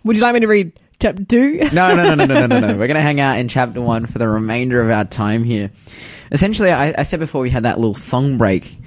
[0.05, 1.71] Would you like me to read chapter 2?
[1.73, 2.77] No, no, no, no, no, no, no, no.
[2.77, 5.71] We're gonna hang out in chapter one for the remainder of our time here.
[6.33, 8.79] Essentially, I, I said before we had that little song break.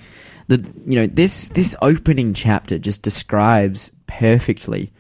[0.47, 4.91] The you know this this opening chapter just describes perfectly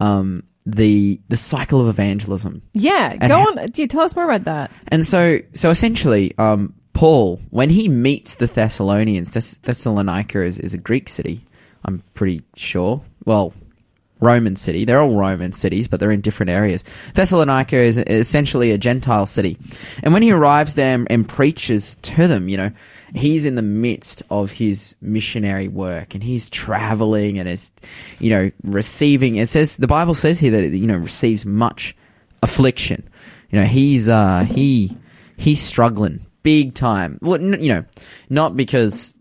[0.00, 2.62] um, the the cycle of evangelism.
[2.74, 3.72] Yeah, And go how- on.
[3.76, 4.70] you tell us more about that.
[4.88, 10.74] And so, so essentially, um, Paul, when he meets the Thessalonians, Thess- Thessalonica is, is
[10.74, 11.44] a Greek city,
[11.84, 13.00] I'm pretty sure.
[13.24, 13.54] Well,
[14.20, 14.84] Roman city.
[14.84, 16.84] They're all Roman cities, but they're in different areas.
[17.14, 19.56] Thessalonica is essentially a Gentile city.
[20.02, 22.70] And when he arrives there and preaches to them, you know,
[23.14, 27.72] he's in the midst of his missionary work and he's traveling and is,
[28.18, 31.96] you know, receiving, it says, the Bible says here that, you know, receives much
[32.42, 33.08] affliction.
[33.50, 34.96] You know, he's, uh, he,
[35.36, 37.18] he's struggling big time.
[37.20, 37.84] Well, you know,
[38.28, 39.14] not because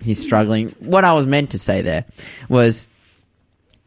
[0.00, 0.70] he's struggling.
[0.78, 2.04] What I was meant to say there
[2.48, 2.88] was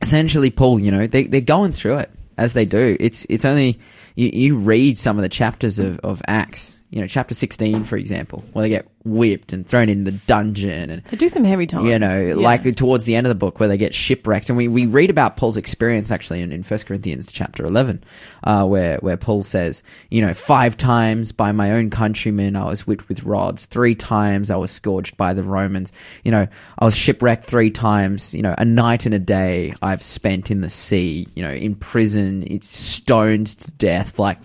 [0.01, 2.97] essentially, Paul, you know, they, they're going through it as they do.
[2.99, 3.79] It's, it's only,
[4.15, 7.95] you, you read some of the chapters of, of Acts, you know, chapter 16, for
[7.95, 11.65] example, where they get whipped and thrown in the dungeon and, They do some heavy
[11.65, 11.87] times.
[11.89, 12.35] you know, Yeah.
[12.35, 14.49] like towards the end of the book where they get shipwrecked.
[14.49, 18.03] And we, we read about Paul's experience actually in, in 1 Corinthians chapter 11,
[18.43, 22.85] uh, where, where Paul says, you know, five times by my own countrymen I was
[22.85, 23.65] whipped with rods.
[23.67, 25.93] Three times I was scourged by the Romans.
[26.25, 28.33] You know, I was shipwrecked three times.
[28.35, 31.75] You know, a night and a day I've spent in the sea, you know, in
[31.75, 32.43] prison.
[32.45, 34.19] It's stoned to death.
[34.19, 34.37] Like,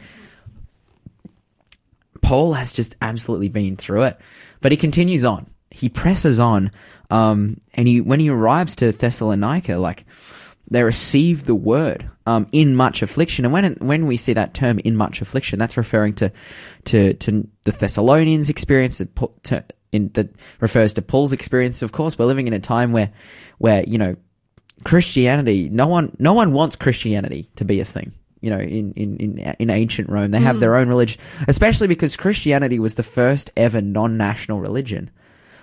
[2.27, 4.19] Paul has just absolutely been through it.
[4.61, 5.49] But he continues on.
[5.71, 6.73] He presses on.
[7.09, 10.05] Um, and he, when he arrives to Thessalonica, like,
[10.69, 13.45] they receive the word, um, in much affliction.
[13.45, 16.33] And when, when we see that term in much affliction, that's referring to,
[16.87, 19.01] to, to the Thessalonians experience,
[19.45, 21.81] to, in, that refers to Paul's experience.
[21.83, 23.12] Of course, we're living in a time where,
[23.59, 24.17] where, you know,
[24.83, 28.15] Christianity, no one, no one wants Christianity to be a thing.
[28.47, 30.61] You know, in, in, in, in ancient Rome, they have mm.
[30.61, 35.11] their own religion, especially because Christianity was the first ever non-national religion.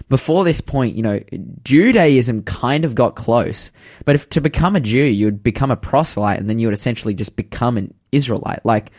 [0.09, 1.21] Before this point, you know,
[1.63, 3.71] Judaism kind of got close,
[4.03, 6.73] but if to become a Jew, you would become a proselyte, and then you would
[6.73, 8.65] essentially just become an Israelite.
[8.65, 8.91] Like,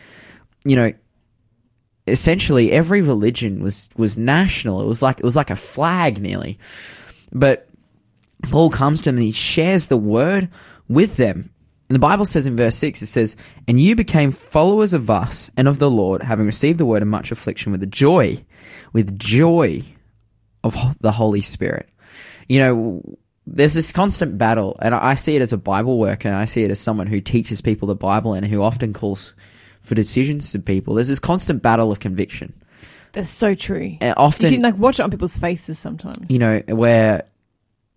[0.63, 0.91] you know,
[2.07, 4.81] essentially every religion was was national.
[4.81, 6.57] It was like it was like a flag nearly.
[7.31, 7.69] But
[8.49, 10.49] Paul comes to them and he shares the word
[10.87, 11.51] with them.
[11.95, 13.37] And the Bible says in verse 6, it says,
[13.69, 17.07] And you became followers of us and of the Lord, having received the word in
[17.07, 18.43] much affliction with the joy,
[18.91, 19.81] with joy
[20.61, 21.87] of the Holy Spirit.
[22.49, 26.43] You know, there's this constant battle, and I see it as a Bible worker, I
[26.43, 29.33] see it as someone who teaches people the Bible and who often calls
[29.79, 30.95] for decisions to people.
[30.95, 32.53] There's this constant battle of conviction.
[33.13, 33.95] That's so true.
[34.01, 36.29] And You often, can like watch it on people's faces sometimes.
[36.29, 37.23] you know, where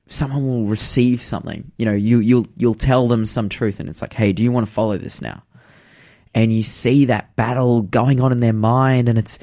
[0.09, 1.71] someone will receive something.
[1.77, 4.51] You know, you you'll you'll tell them some truth, and it's like, hey, do you
[4.51, 5.43] want to follow this now?
[6.35, 9.39] And you see that battle going on in their mind, and it's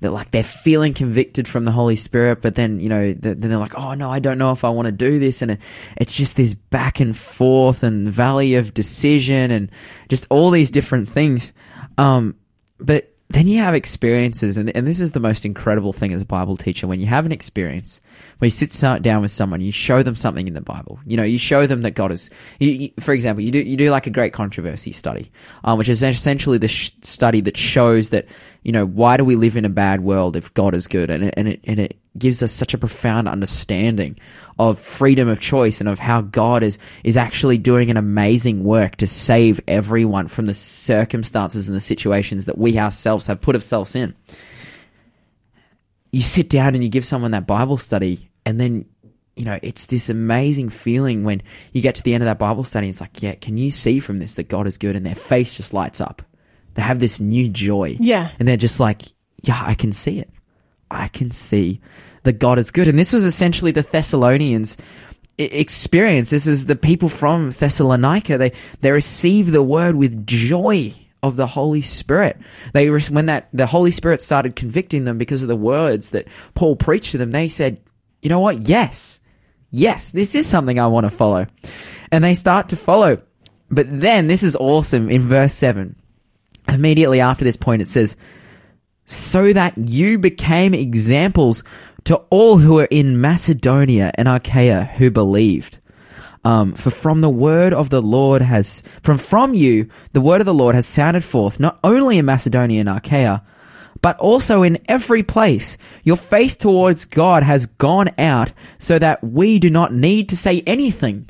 [0.00, 3.40] they're like they're feeling convicted from the Holy Spirit, but then you know th- then
[3.40, 5.60] they're like, oh no, I don't know if I want to do this, and it,
[5.96, 9.70] it's just this back and forth and valley of decision, and
[10.08, 11.52] just all these different things.
[11.98, 12.36] Um,
[12.78, 16.24] but then you have experiences, and, and this is the most incredible thing as a
[16.24, 18.00] Bible teacher when you have an experience
[18.38, 20.98] where you sit down with someone, you show them something in the Bible.
[21.06, 22.28] You know, you show them that God is.
[22.58, 25.30] You, you, for example, you do you do like a great controversy study,
[25.62, 28.26] um, which is essentially the sh- study that shows that
[28.64, 31.22] you know why do we live in a bad world if God is good, and
[31.22, 34.18] it, and it and it gives us such a profound understanding
[34.58, 38.96] of freedom of choice and of how God is is actually doing an amazing work
[38.96, 43.94] to save everyone from the circumstances and the situations that we ourselves have put ourselves
[43.94, 44.14] in.
[46.10, 48.86] You sit down and you give someone that Bible study, and then
[49.36, 51.42] you know it's this amazing feeling when
[51.72, 52.88] you get to the end of that Bible study.
[52.88, 55.56] It's like, yeah, can you see from this that God is good, and their face
[55.56, 56.22] just lights up.
[56.74, 57.96] They have this new joy.
[57.98, 58.30] Yeah.
[58.38, 59.02] And they're just like,
[59.42, 60.30] yeah, I can see it.
[60.90, 61.80] I can see
[62.22, 62.88] that God is good.
[62.88, 64.76] And this was essentially the Thessalonians
[65.38, 66.30] experience.
[66.30, 68.38] This is the people from Thessalonica.
[68.38, 72.38] They, they receive the word with joy of the Holy Spirit.
[72.72, 76.76] They, when that, the Holy Spirit started convicting them because of the words that Paul
[76.76, 77.80] preached to them, they said,
[78.22, 78.68] you know what?
[78.68, 79.20] Yes.
[79.70, 81.46] Yes, this is something I want to follow.
[82.10, 83.22] And they start to follow.
[83.70, 85.94] But then, this is awesome in verse 7
[86.68, 88.16] immediately after this point, it says,
[89.10, 91.64] so that you became examples
[92.04, 95.80] to all who are in Macedonia and Achaia who believed.
[96.44, 100.44] Um, for from the word of the Lord has, from from you, the word of
[100.44, 103.42] the Lord has sounded forth, not only in Macedonia and Achaia,
[104.00, 105.76] but also in every place.
[106.04, 110.62] Your faith towards God has gone out so that we do not need to say
[110.68, 111.28] anything.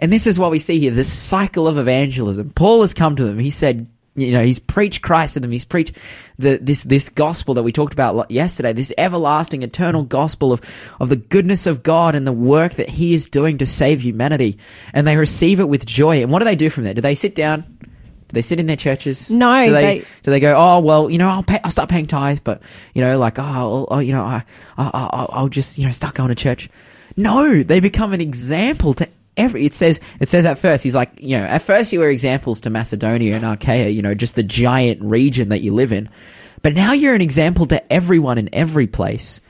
[0.00, 2.50] And this is what we see here this cycle of evangelism.
[2.50, 3.40] Paul has come to them.
[3.40, 3.88] He said,
[4.20, 5.50] you know, he's preached Christ to them.
[5.50, 5.96] He's preached
[6.38, 10.60] the, this, this gospel that we talked about yesterday, this everlasting, eternal gospel of,
[11.00, 14.58] of the goodness of God and the work that he is doing to save humanity.
[14.92, 16.22] And they receive it with joy.
[16.22, 16.94] And what do they do from there?
[16.94, 19.30] Do they sit down Do they sit in their churches?
[19.30, 20.54] No, Do they, they- do they go?
[20.56, 22.60] Oh well, you know, I'll pay, I'll start paying tithe, but
[22.94, 24.44] you know, like oh, I'll, oh you know, I,
[24.76, 26.68] I, I, I'll just you know start going to church.
[27.16, 29.08] No, they become an example to
[29.38, 29.64] every.
[29.64, 32.60] It says it says at first he's like you know at first you were examples
[32.62, 36.08] to Macedonia and Achaia, you know, just the giant region that you live in,
[36.62, 39.40] but now you're an example to everyone in every place.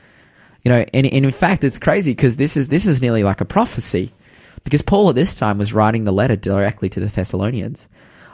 [0.63, 3.41] You know, and, and in fact, it's crazy because this is this is nearly like
[3.41, 4.11] a prophecy,
[4.63, 7.87] because Paul at this time was writing the letter directly to the Thessalonians.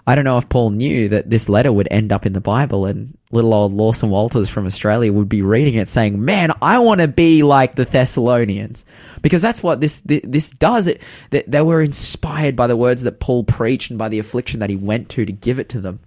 [0.07, 2.85] I don't know if Paul knew that this letter would end up in the Bible,
[2.85, 7.01] and little old Lawson Walters from Australia would be reading it, saying, "Man, I want
[7.01, 8.85] to be like the Thessalonians,"
[9.23, 10.85] because that's what this this, does.
[10.85, 11.01] It
[11.31, 14.69] that they were inspired by the words that Paul preached and by the affliction that
[14.69, 15.99] he went to to give it to them,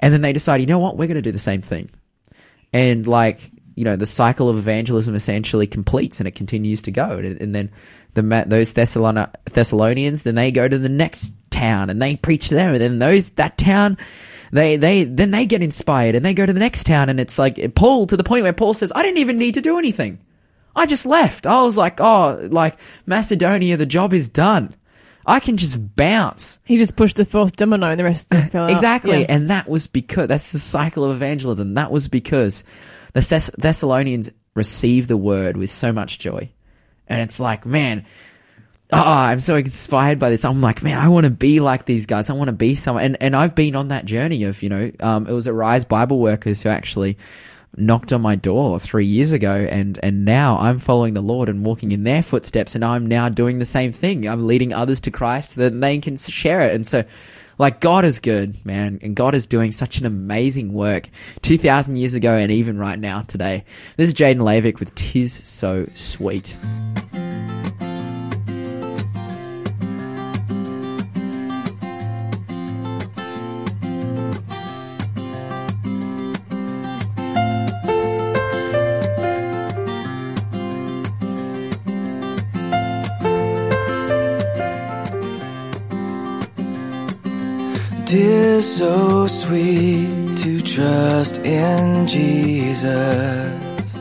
[0.00, 1.90] and then they decide, you know what, we're going to do the same thing.
[2.72, 7.18] And like you know the cycle of evangelism essentially completes and it continues to go.
[7.18, 7.70] And, and then
[8.14, 11.32] the those Thessalonians then they go to the next
[11.64, 13.96] town and they preach to them and then those that town
[14.52, 17.38] they they then they get inspired and they go to the next town and it's
[17.38, 20.18] like Paul to the point where Paul says I didn't even need to do anything
[20.76, 24.74] I just left I was like oh like Macedonia the job is done
[25.26, 28.50] I can just bounce He just pushed the first domino and the rest of them
[28.50, 28.66] fell.
[28.68, 29.20] Exactly.
[29.20, 29.26] Yeah.
[29.30, 31.74] And that was because that's the cycle of evangelism.
[31.74, 32.62] That was because
[33.14, 36.50] the Thess- Thessalonians received the word with so much joy.
[37.06, 38.04] And it's like, man,
[38.94, 40.44] oh, I'm so inspired by this.
[40.44, 42.30] I'm like, man, I want to be like these guys.
[42.30, 43.04] I want to be someone.
[43.04, 46.18] And, and I've been on that journey of, you know, um, it was Arise Bible
[46.18, 47.18] Workers who actually
[47.76, 51.64] knocked on my door three years ago and and now I'm following the Lord and
[51.64, 54.28] walking in their footsteps and I'm now doing the same thing.
[54.28, 56.74] I'm leading others to Christ so that they can share it.
[56.74, 57.02] And so
[57.58, 61.08] like God is good, man, and God is doing such an amazing work
[61.42, 63.64] 2000 years ago and even right now today.
[63.96, 66.56] This is Jaden Lavick with Tis So Sweet.
[88.54, 93.96] Tis so sweet to trust in Jesus,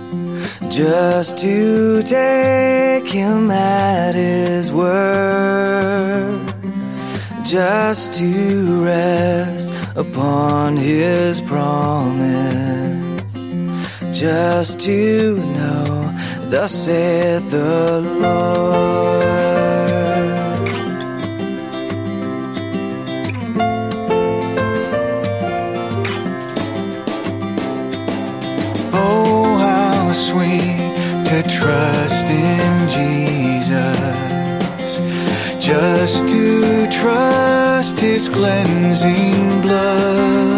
[0.70, 6.40] just to take him at his word,
[7.44, 13.34] just to rest upon his promise,
[14.12, 16.14] just to know,
[16.52, 19.53] thus saith the Lord.
[31.34, 33.72] To trust in Jesus,
[35.60, 40.53] just to trust His cleansing blood,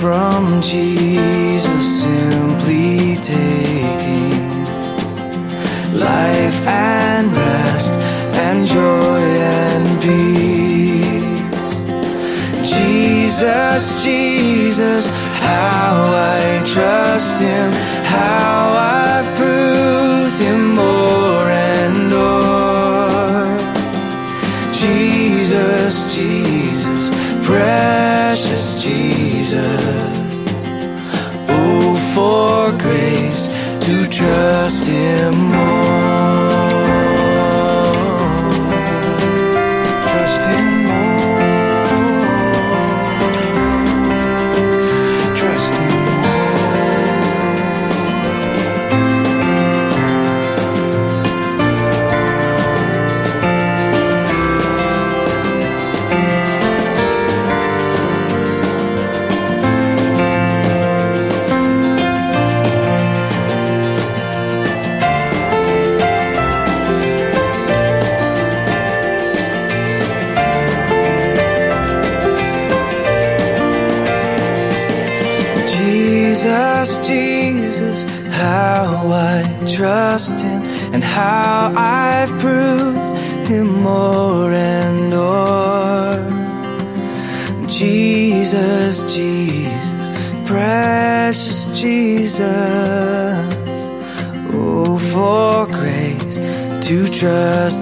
[0.00, 4.64] from Jesus simply taking
[5.94, 7.94] life and rest
[8.44, 11.80] and joy and peace.
[12.68, 15.08] Jesus, Jesus,
[15.40, 17.72] how I trust Him,
[18.04, 23.56] how I've proved Him more and more.
[24.72, 27.10] Jesus, Jesus,
[27.46, 28.82] precious
[29.46, 30.18] Jesus.
[31.48, 33.46] Oh, for grace
[33.86, 35.85] to trust Him more.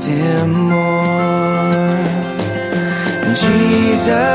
[0.07, 1.99] dim more.
[3.35, 4.34] Jesus.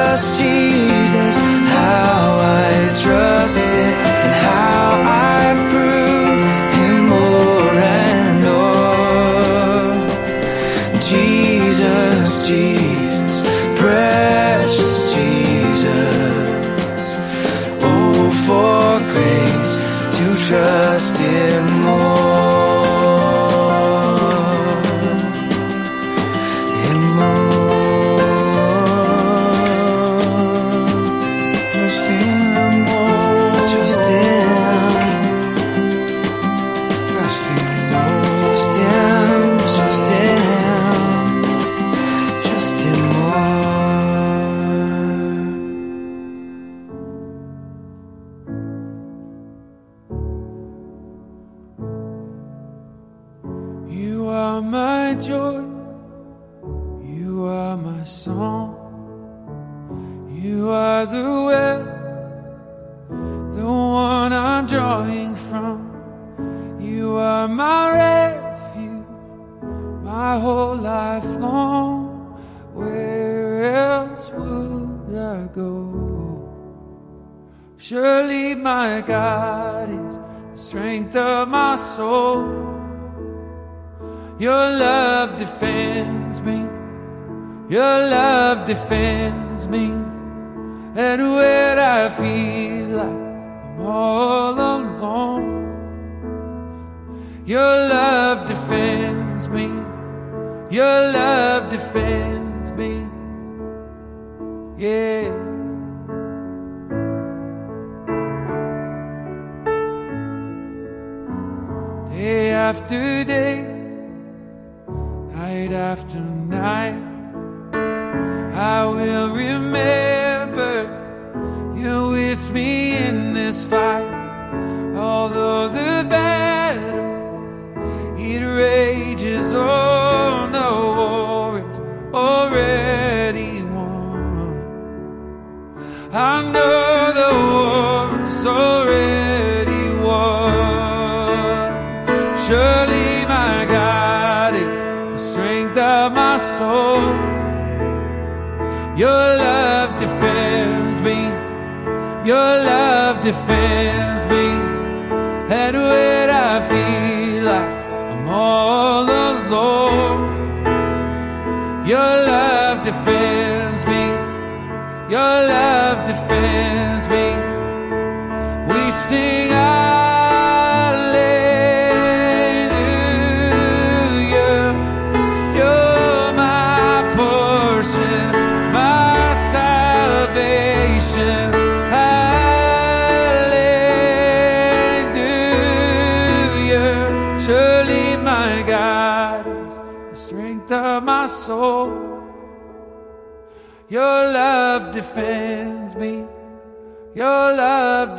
[153.32, 153.99] defesa.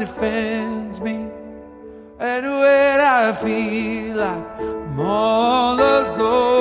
[0.01, 1.29] defends me.
[2.19, 6.60] And when I feel like I'm all alone.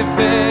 [0.00, 0.49] defend.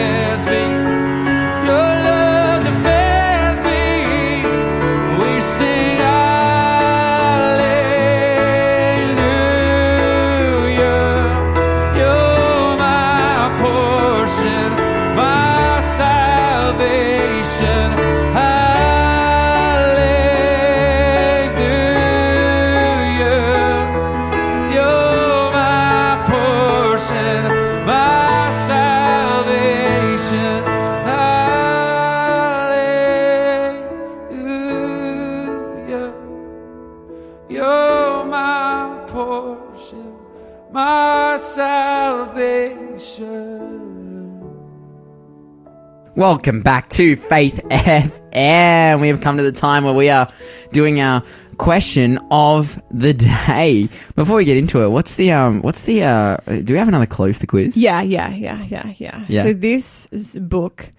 [46.20, 49.00] Welcome back to Faith FM.
[49.00, 50.30] We have come to the time where we are
[50.70, 51.22] doing our
[51.56, 53.88] question of the day.
[54.16, 57.06] Before we get into it, what's the um what's the uh do we have another
[57.06, 57.74] clue for the quiz?
[57.74, 59.24] Yeah, yeah, yeah, yeah, yeah.
[59.28, 59.42] Yeah.
[59.44, 60.90] So this book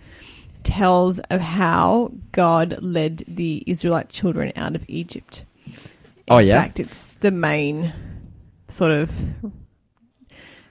[0.64, 5.46] tells of how God led the Israelite children out of Egypt.
[6.30, 6.64] Oh, In yeah?
[6.64, 7.94] fact, it's the main
[8.70, 9.12] sort of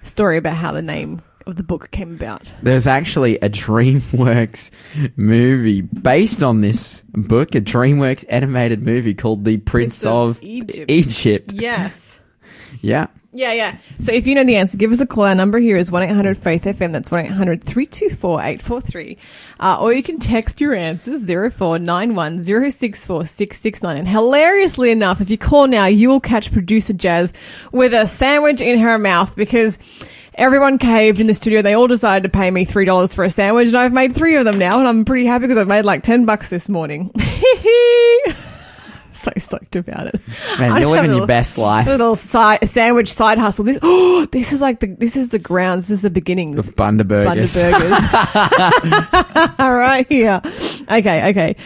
[0.02, 2.52] story about how the name of the book came about.
[2.62, 4.70] There's actually a DreamWorks
[5.16, 10.42] movie based on this book, a DreamWorks animated movie called The Prince, Prince of of,
[10.42, 10.90] Egypt.
[10.90, 11.52] Egypt.
[11.54, 12.20] Yes.
[12.80, 13.06] Yeah.
[13.32, 13.78] Yeah, yeah.
[14.00, 15.22] So if you know the answer, give us a call.
[15.22, 16.90] Our number here is 1 800 Faith FM.
[16.92, 19.18] That's 1 800 324 843.
[19.60, 23.96] Uh, Or you can text your answers 0491 064 669.
[23.98, 27.32] And hilariously enough, if you call now, you will catch producer Jazz
[27.70, 29.78] with a sandwich in her mouth because
[30.34, 31.62] everyone caved in the studio.
[31.62, 34.44] They all decided to pay me $3 for a sandwich, and I've made three of
[34.44, 37.12] them now, and I'm pretty happy because I've made like 10 bucks this morning.
[39.14, 40.20] so stoked about it.
[40.58, 41.86] Man, you're living your best life.
[41.86, 43.64] little side sandwich side hustle.
[43.64, 45.88] This oh, this is like the this is the grounds.
[45.88, 46.58] This is the beginnings.
[46.58, 47.62] Of Bundaburgers.
[47.62, 49.58] Bundaburgers.
[49.58, 50.40] right here.
[50.90, 51.56] Okay, okay.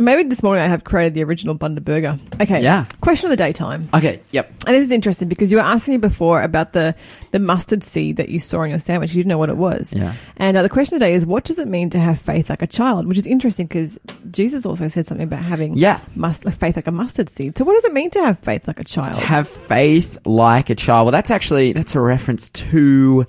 [0.00, 2.20] Maybe this morning I have created the original Bundaburger.
[2.40, 2.62] Okay.
[2.62, 2.86] Yeah.
[3.00, 3.88] Question of the daytime.
[3.94, 4.50] Okay, yep.
[4.66, 6.94] And this is interesting because you were asking me before about the,
[7.32, 9.10] the mustard seed that you saw in your sandwich.
[9.10, 9.92] You didn't know what it was.
[9.92, 10.14] Yeah.
[10.36, 12.66] And uh, the question today is, what does it mean to have faith like a
[12.66, 13.06] child?
[13.06, 13.98] Which is interesting because
[14.30, 16.00] Jesus also said something about having Yeah.
[16.14, 17.56] must, faith like a mustard seed.
[17.58, 19.14] So what does it mean to have faith like a child?
[19.14, 21.06] To have faith like a child.
[21.06, 23.26] Well, that's actually that's a reference to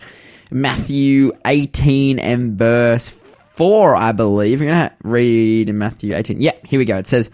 [0.52, 4.62] Matthew 18 and verse 4, I believe.
[4.62, 6.42] You're going to read in Matthew 18.
[6.42, 6.98] Yeah, here we go.
[6.98, 7.30] It says,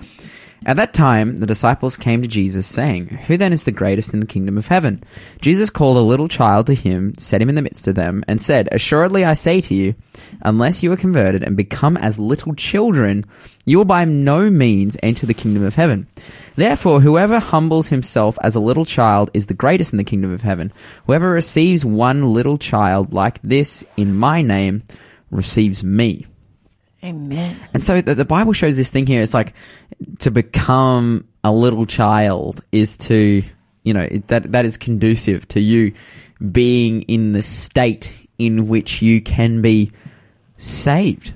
[0.65, 4.19] At that time, the disciples came to Jesus, saying, Who then is the greatest in
[4.19, 5.01] the kingdom of heaven?
[5.41, 8.41] Jesus called a little child to him, set him in the midst of them, and
[8.41, 9.95] said, Assuredly I say to you,
[10.41, 13.23] unless you are converted and become as little children,
[13.65, 16.07] you will by no means enter the kingdom of heaven.
[16.55, 20.41] Therefore, whoever humbles himself as a little child is the greatest in the kingdom of
[20.41, 20.73] heaven.
[21.05, 24.83] Whoever receives one little child like this in my name
[25.31, 26.25] receives me.
[27.03, 27.55] Amen.
[27.73, 29.21] And so the, the Bible shows this thing here.
[29.21, 29.53] It's like
[30.19, 33.43] to become a little child is to,
[33.83, 35.93] you know, that that is conducive to you
[36.51, 39.91] being in the state in which you can be
[40.57, 41.33] saved.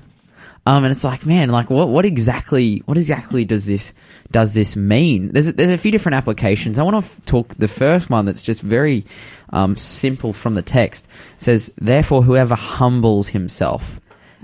[0.66, 3.92] Um, and it's like, man, like what what exactly what exactly does this
[4.30, 5.28] does this mean?
[5.32, 6.78] There's a, there's a few different applications.
[6.78, 9.04] I want to f- talk the first one that's just very
[9.50, 11.06] um, simple from the text.
[11.36, 14.00] It says, therefore, whoever humbles himself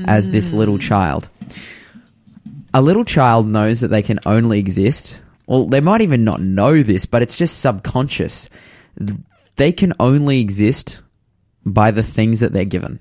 [0.06, 0.82] as this little mm.
[0.82, 1.28] child.
[2.72, 5.20] A little child knows that they can only exist.
[5.46, 8.48] Well, they might even not know this, but it's just subconscious.
[9.56, 11.02] They can only exist
[11.64, 13.00] by the things that they're given.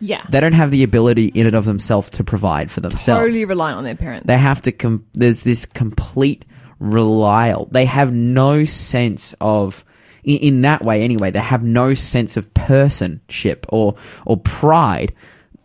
[0.00, 0.26] Yeah.
[0.28, 3.20] They don't have the ability in and of themselves to provide for themselves.
[3.20, 4.26] totally reliant on their parents.
[4.26, 4.72] They have to.
[4.72, 6.44] Com- there's this complete
[6.80, 7.68] relial.
[7.70, 9.84] They have no sense of,
[10.24, 11.30] in, in that way anyway.
[11.30, 13.94] They have no sense of personship or
[14.26, 15.14] or pride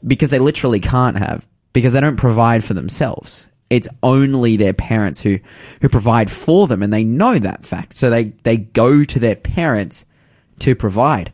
[0.05, 3.47] because they literally can't have because they don't provide for themselves.
[3.69, 5.39] It's only their parents who
[5.81, 7.93] who provide for them, and they know that fact.
[7.93, 10.05] So they they go to their parents
[10.59, 11.31] to provide.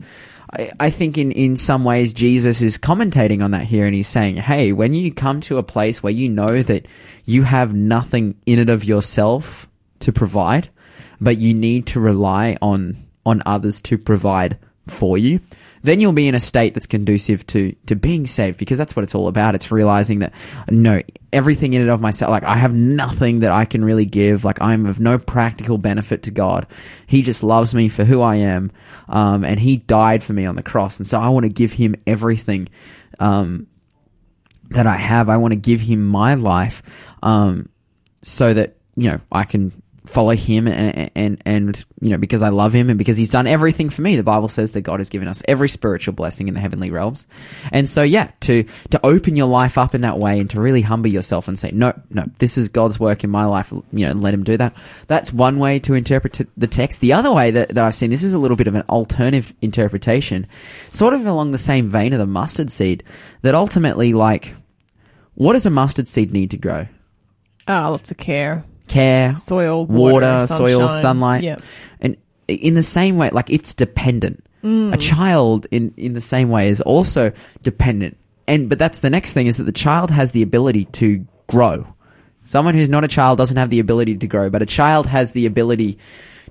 [0.51, 4.07] I, I think in, in some ways Jesus is commentating on that here and he's
[4.07, 6.88] saying, hey, when you come to a place where you know that
[7.26, 9.68] you have nothing in it of yourself
[9.99, 10.70] to provide,
[11.20, 14.57] but you need to rely on on others to provide
[14.88, 15.39] for you,
[15.84, 19.03] then you'll be in a state that's conducive to to being saved because that's what
[19.03, 19.53] it's all about.
[19.53, 20.34] It's realizing that
[20.69, 24.45] no, everything in and of myself, like I have nothing that I can really give.
[24.45, 26.67] Like I'm of no practical benefit to God.
[27.05, 28.71] He just loves me for who I am,
[29.09, 31.73] um, and He died for me on the cross, and so I want to give
[31.73, 32.69] Him everything.
[33.19, 33.67] Um,
[34.69, 36.81] that I have, I want to give him my life,
[37.21, 37.69] um,
[38.23, 42.49] so that you know I can follow him and, and and you know because I
[42.49, 44.16] love him and because he's done everything for me.
[44.16, 47.26] The Bible says that God has given us every spiritual blessing in the heavenly realms,
[47.72, 50.82] and so yeah, to to open your life up in that way and to really
[50.82, 53.72] humble yourself and say, no, no, this is God's work in my life.
[53.91, 54.74] You know, let Him do that.
[55.08, 57.01] That's one way to interpret the text.
[57.01, 59.54] The other way that, that I've seen this is a little bit of an alternative
[59.62, 60.47] interpretation,
[60.91, 63.04] sort of along the same vein of the mustard seed.
[63.41, 64.56] That ultimately, like,
[65.36, 66.88] what does a mustard seed need to grow?
[67.68, 68.66] Oh, lots of care.
[68.88, 71.43] Care, Soil, water, water, soil, sunlight.
[71.43, 71.61] Yep.
[72.01, 72.17] And
[72.47, 74.45] in the same way, like it's dependent.
[74.63, 74.93] Mm.
[74.93, 77.31] A child in, in the same way is also
[77.63, 78.17] dependent.
[78.47, 81.88] And but that's the next thing is that the child has the ability to grow.
[82.45, 85.31] Someone who's not a child doesn't have the ability to grow, but a child has
[85.31, 85.97] the ability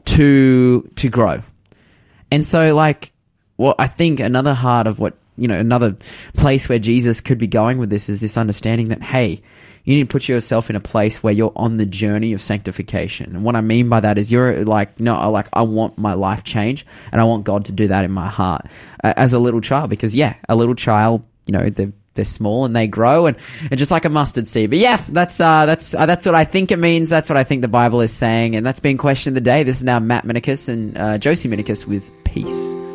[0.06, 1.42] to to grow.
[2.30, 3.12] And so like
[3.56, 5.96] well I think another heart of what you know, another
[6.34, 9.40] place where Jesus could be going with this is this understanding that, hey,
[9.84, 13.34] you need to put yourself in a place where you're on the journey of sanctification.
[13.34, 16.44] And what I mean by that is you're like, no, like, I want my life
[16.44, 18.66] change and I want God to do that in my heart
[19.02, 22.64] uh, as a little child because yeah, a little child, you know, they're, they're small
[22.66, 23.36] and they grow and,
[23.70, 24.70] and just like a mustard seed.
[24.70, 27.08] But yeah, that's, uh, that's, uh, that's what I think it means.
[27.10, 28.54] That's what I think the Bible is saying.
[28.54, 29.64] And that's being questioned today.
[29.64, 32.91] This is now Matt Minicus and, uh, Josie Minicus with peace.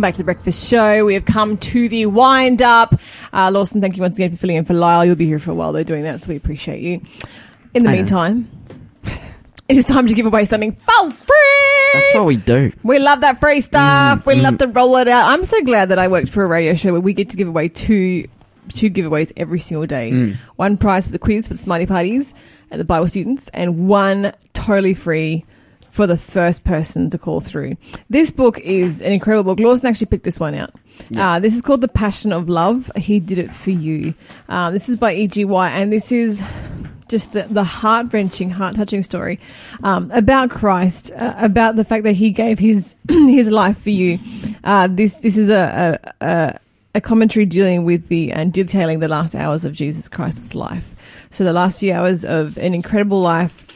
[0.00, 1.04] Welcome back to the Breakfast Show.
[1.04, 2.98] We have come to the wind up.
[3.34, 5.04] Uh, Lawson, thank you once again for filling in for Lyle.
[5.04, 5.74] You'll be here for a while.
[5.74, 7.02] They're doing that, so we appreciate you.
[7.74, 8.48] In the I meantime,
[9.68, 11.90] it is time to give away something for free.
[11.92, 12.72] That's what we do.
[12.82, 14.20] We love that free stuff.
[14.20, 15.32] Mm, we love to roll it out.
[15.32, 17.48] I'm so glad that I worked for a radio show where we get to give
[17.48, 18.26] away two
[18.72, 20.12] two giveaways every single day.
[20.12, 20.36] Mm.
[20.56, 22.32] One prize for the quiz for the Smarty Parties
[22.70, 25.44] and the Bible students, and one totally free
[25.90, 27.76] for the first person to call through.
[28.08, 29.64] This book is an incredible book.
[29.64, 30.74] Lawson actually picked this one out.
[31.16, 32.90] Uh, this is called The Passion of Love.
[32.96, 34.14] He did it for you.
[34.48, 35.44] Uh, this is by E.G.
[35.44, 36.42] White, and this is
[37.08, 39.40] just the, the heart wrenching, heart touching story
[39.82, 44.18] um, about Christ, uh, about the fact that He gave His His life for you.
[44.62, 46.58] Uh, this this is a, a,
[46.94, 50.94] a commentary dealing with the and detailing the last hours of Jesus Christ's life.
[51.30, 53.66] So the last few hours of an incredible life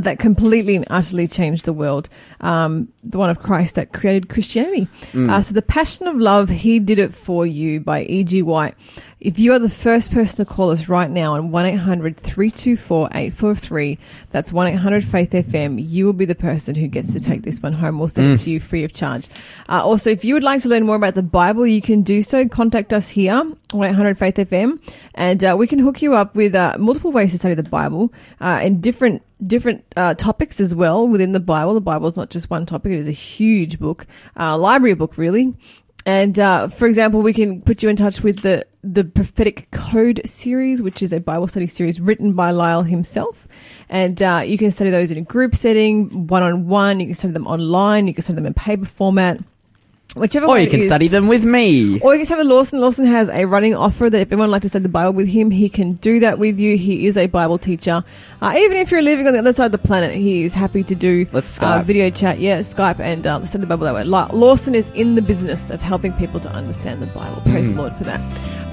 [0.00, 2.08] that completely and utterly changed the world.
[2.40, 4.88] Um, the one of Christ that created Christianity.
[5.30, 8.42] Uh, so the passion of love, he did it for you by E.G.
[8.42, 8.74] White.
[9.22, 13.98] If you are the first person to call us right now on 1-800-324-843,
[14.30, 18.00] that's 1-800-FAITH-FM, you will be the person who gets to take this one home.
[18.00, 19.28] We'll send it to you free of charge.
[19.68, 22.20] Uh, also, if you would like to learn more about the Bible, you can do
[22.20, 22.48] so.
[22.48, 24.80] Contact us here, 1-800-FAITH-FM,
[25.14, 28.12] and uh, we can hook you up with uh, multiple ways to study the Bible
[28.40, 31.74] uh, and different different uh, topics as well within the Bible.
[31.74, 34.06] The Bible is not just one topic; it is a huge book,
[34.38, 35.54] uh, library book, really.
[36.04, 40.20] And uh, for example, we can put you in touch with the the prophetic code
[40.24, 43.46] series, which is a Bible study series written by Lyle himself.
[43.88, 46.98] And uh, you can study those in a group setting, one on one.
[46.98, 48.08] You can study them online.
[48.08, 49.38] You can study them in paper format.
[50.14, 50.86] Whichever Or you can is.
[50.86, 51.98] study them with me.
[52.00, 52.80] Or you can study with Lawson.
[52.80, 55.28] Lawson has a running offer that if anyone would like to study the Bible with
[55.28, 56.76] him, he can do that with you.
[56.76, 58.04] He is a Bible teacher.
[58.42, 60.82] Uh, even if you're living on the other side of the planet, he is happy
[60.84, 62.40] to do Let's uh, video chat.
[62.40, 64.04] Yeah, Skype and uh, study the Bible that way.
[64.04, 67.40] La- Lawson is in the business of helping people to understand the Bible.
[67.46, 67.76] Praise Mm.
[67.76, 68.20] the Lord for that.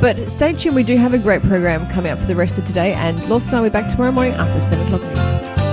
[0.01, 0.75] But stay tuned.
[0.75, 2.93] We do have a great program coming up for the rest of today.
[2.93, 5.68] And Lawson and I will be back tomorrow morning after 7 o'clock.